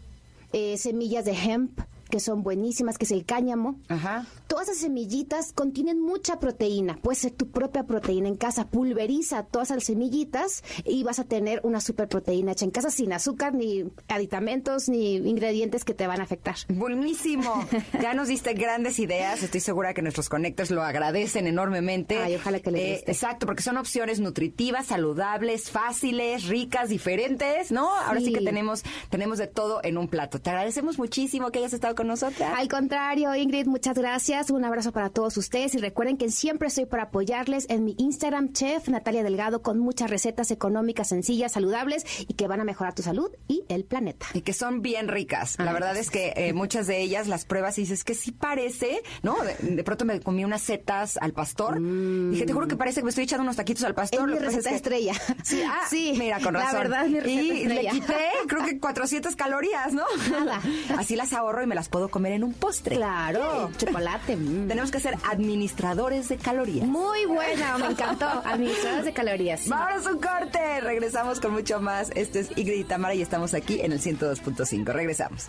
eh, 0.52 0.76
semillas 0.76 1.24
de 1.24 1.32
hemp, 1.32 1.80
que 2.12 2.20
son 2.20 2.42
buenísimas, 2.42 2.98
que 2.98 3.06
es 3.06 3.10
el 3.10 3.24
cáñamo. 3.24 3.80
Ajá. 3.88 4.26
Todas 4.46 4.68
esas 4.68 4.82
semillitas 4.82 5.54
contienen 5.54 5.98
mucha 5.98 6.38
proteína. 6.38 6.98
Puede 7.00 7.16
ser 7.16 7.30
tu 7.30 7.50
propia 7.50 7.84
proteína 7.84 8.28
en 8.28 8.36
casa. 8.36 8.68
Pulveriza 8.68 9.44
todas 9.44 9.70
las 9.70 9.84
semillitas 9.84 10.62
y 10.84 11.04
vas 11.04 11.18
a 11.20 11.24
tener 11.24 11.62
una 11.64 11.80
super 11.80 12.08
proteína 12.08 12.52
hecha 12.52 12.66
en 12.66 12.70
casa 12.70 12.90
sin 12.90 13.14
azúcar, 13.14 13.54
ni 13.54 13.90
aditamentos, 14.08 14.90
ni 14.90 15.14
ingredientes 15.16 15.86
que 15.86 15.94
te 15.94 16.06
van 16.06 16.20
a 16.20 16.24
afectar. 16.24 16.54
Buenísimo. 16.68 17.66
ya 18.02 18.12
nos 18.12 18.28
diste 18.28 18.52
grandes 18.52 18.98
ideas. 18.98 19.42
Estoy 19.42 19.60
segura 19.60 19.94
que 19.94 20.02
nuestros 20.02 20.28
conectores 20.28 20.70
lo 20.70 20.82
agradecen 20.82 21.46
enormemente. 21.46 22.18
Ay, 22.18 22.34
ojalá 22.34 22.60
que 22.60 22.72
les 22.72 23.00
eh, 23.00 23.04
Exacto, 23.06 23.46
porque 23.46 23.62
son 23.62 23.78
opciones 23.78 24.20
nutritivas, 24.20 24.88
saludables, 24.88 25.70
fáciles, 25.70 26.46
ricas, 26.46 26.90
diferentes, 26.90 27.72
¿no? 27.72 27.88
Ahora 27.88 28.20
sí, 28.20 28.34
que 28.34 28.42
tenemos, 28.42 28.82
tenemos 29.08 29.38
de 29.38 29.46
todo 29.46 29.80
en 29.82 29.96
un 29.96 30.08
plato. 30.08 30.42
Te 30.42 30.50
agradecemos 30.50 30.98
muchísimo 30.98 31.50
que 31.50 31.60
hayas 31.60 31.72
estado 31.72 31.94
con 31.94 32.01
nosotras. 32.04 32.52
Al 32.56 32.68
contrario, 32.68 33.34
Ingrid, 33.34 33.66
muchas 33.66 33.96
gracias. 33.96 34.50
Un 34.50 34.64
abrazo 34.64 34.92
para 34.92 35.10
todos 35.10 35.36
ustedes 35.36 35.74
y 35.74 35.78
recuerden 35.78 36.16
que 36.16 36.30
siempre 36.30 36.68
estoy 36.68 36.86
para 36.86 37.04
apoyarles 37.04 37.66
en 37.68 37.84
mi 37.84 37.94
Instagram, 37.98 38.52
Chef 38.52 38.88
Natalia 38.88 39.22
Delgado, 39.22 39.62
con 39.62 39.78
muchas 39.78 40.10
recetas 40.10 40.50
económicas, 40.50 41.08
sencillas, 41.08 41.52
saludables 41.52 42.04
y 42.28 42.34
que 42.34 42.46
van 42.46 42.60
a 42.60 42.64
mejorar 42.64 42.94
tu 42.94 43.02
salud 43.02 43.30
y 43.48 43.64
el 43.68 43.84
planeta. 43.84 44.26
Y 44.34 44.42
que 44.42 44.52
son 44.52 44.82
bien 44.82 45.08
ricas. 45.08 45.58
La 45.58 45.72
verdad 45.72 45.96
es 45.96 46.10
que 46.10 46.32
eh, 46.36 46.52
muchas 46.52 46.86
de 46.86 47.00
ellas 47.00 47.28
las 47.28 47.44
pruebas 47.44 47.78
y 47.78 47.82
dices 47.82 48.04
que 48.04 48.14
sí 48.14 48.32
parece, 48.32 49.02
¿no? 49.22 49.36
De, 49.60 49.84
pronto 49.84 50.04
me 50.04 50.20
comí 50.20 50.44
unas 50.44 50.62
setas 50.62 51.16
al 51.16 51.32
pastor. 51.32 51.78
y 51.78 52.30
Dije, 52.30 52.46
te 52.46 52.52
juro 52.52 52.68
que 52.68 52.76
parece 52.76 53.00
que 53.00 53.04
me 53.04 53.10
estoy 53.10 53.24
echando 53.24 53.42
unos 53.42 53.56
taquitos 53.56 53.84
al 53.84 53.94
pastor. 53.94 54.30
Es 54.30 54.40
mi 54.40 54.44
receta 54.44 54.70
estrella. 54.70 55.14
Sí, 55.42 55.62
ah, 55.66 55.80
sí, 55.90 56.14
mira, 56.18 56.40
con 56.40 56.54
razón. 56.54 56.72
La 56.72 56.78
verdad, 56.78 57.06
mi 57.06 57.20
receta 57.20 57.42
y 57.42 57.66
le 57.66 57.86
quité, 57.88 58.28
creo 58.46 58.64
que 58.64 58.78
400 58.78 59.36
calorías, 59.36 59.92
¿no? 59.92 60.04
Nada. 60.30 60.60
Así 60.96 61.16
las 61.16 61.32
ahorro 61.32 61.62
y 61.62 61.66
me 61.66 61.74
las 61.74 61.88
puedo 61.92 62.08
comer 62.08 62.32
en 62.32 62.42
un 62.42 62.54
postre. 62.54 62.96
Claro, 62.96 63.70
chocolate. 63.78 64.32
Mm. 64.42 64.66
Tenemos 64.66 64.90
que 64.90 64.98
ser 64.98 65.14
administradores 65.28 66.28
de 66.28 66.38
calorías. 66.38 66.86
Muy 66.86 67.26
buena, 67.26 67.76
me 67.76 67.88
encantó. 67.88 68.26
Administradores 68.26 69.04
de 69.04 69.12
calorías. 69.12 69.68
Vamos 69.68 70.06
a 70.06 70.10
un 70.10 70.18
corte. 70.18 70.80
Regresamos 70.80 71.38
con 71.38 71.52
mucho 71.52 71.80
más. 71.80 72.10
Esto 72.14 72.38
es 72.38 72.50
Ingrid 72.56 72.80
y 72.80 72.84
Tamara 72.84 73.14
y 73.14 73.20
estamos 73.20 73.52
aquí 73.52 73.80
en 73.80 73.92
el 73.92 74.00
102.5. 74.00 74.84
Regresamos. 74.86 75.46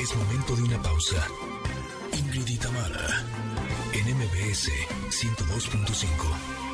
Es 0.00 0.16
momento 0.16 0.56
de 0.56 0.62
una 0.62 0.82
pausa. 0.82 1.16
Ingrid 2.12 2.48
y 2.48 2.56
Tamara 2.56 3.22
en 3.92 4.16
MBS 4.16 4.70
102.5. 5.10 6.65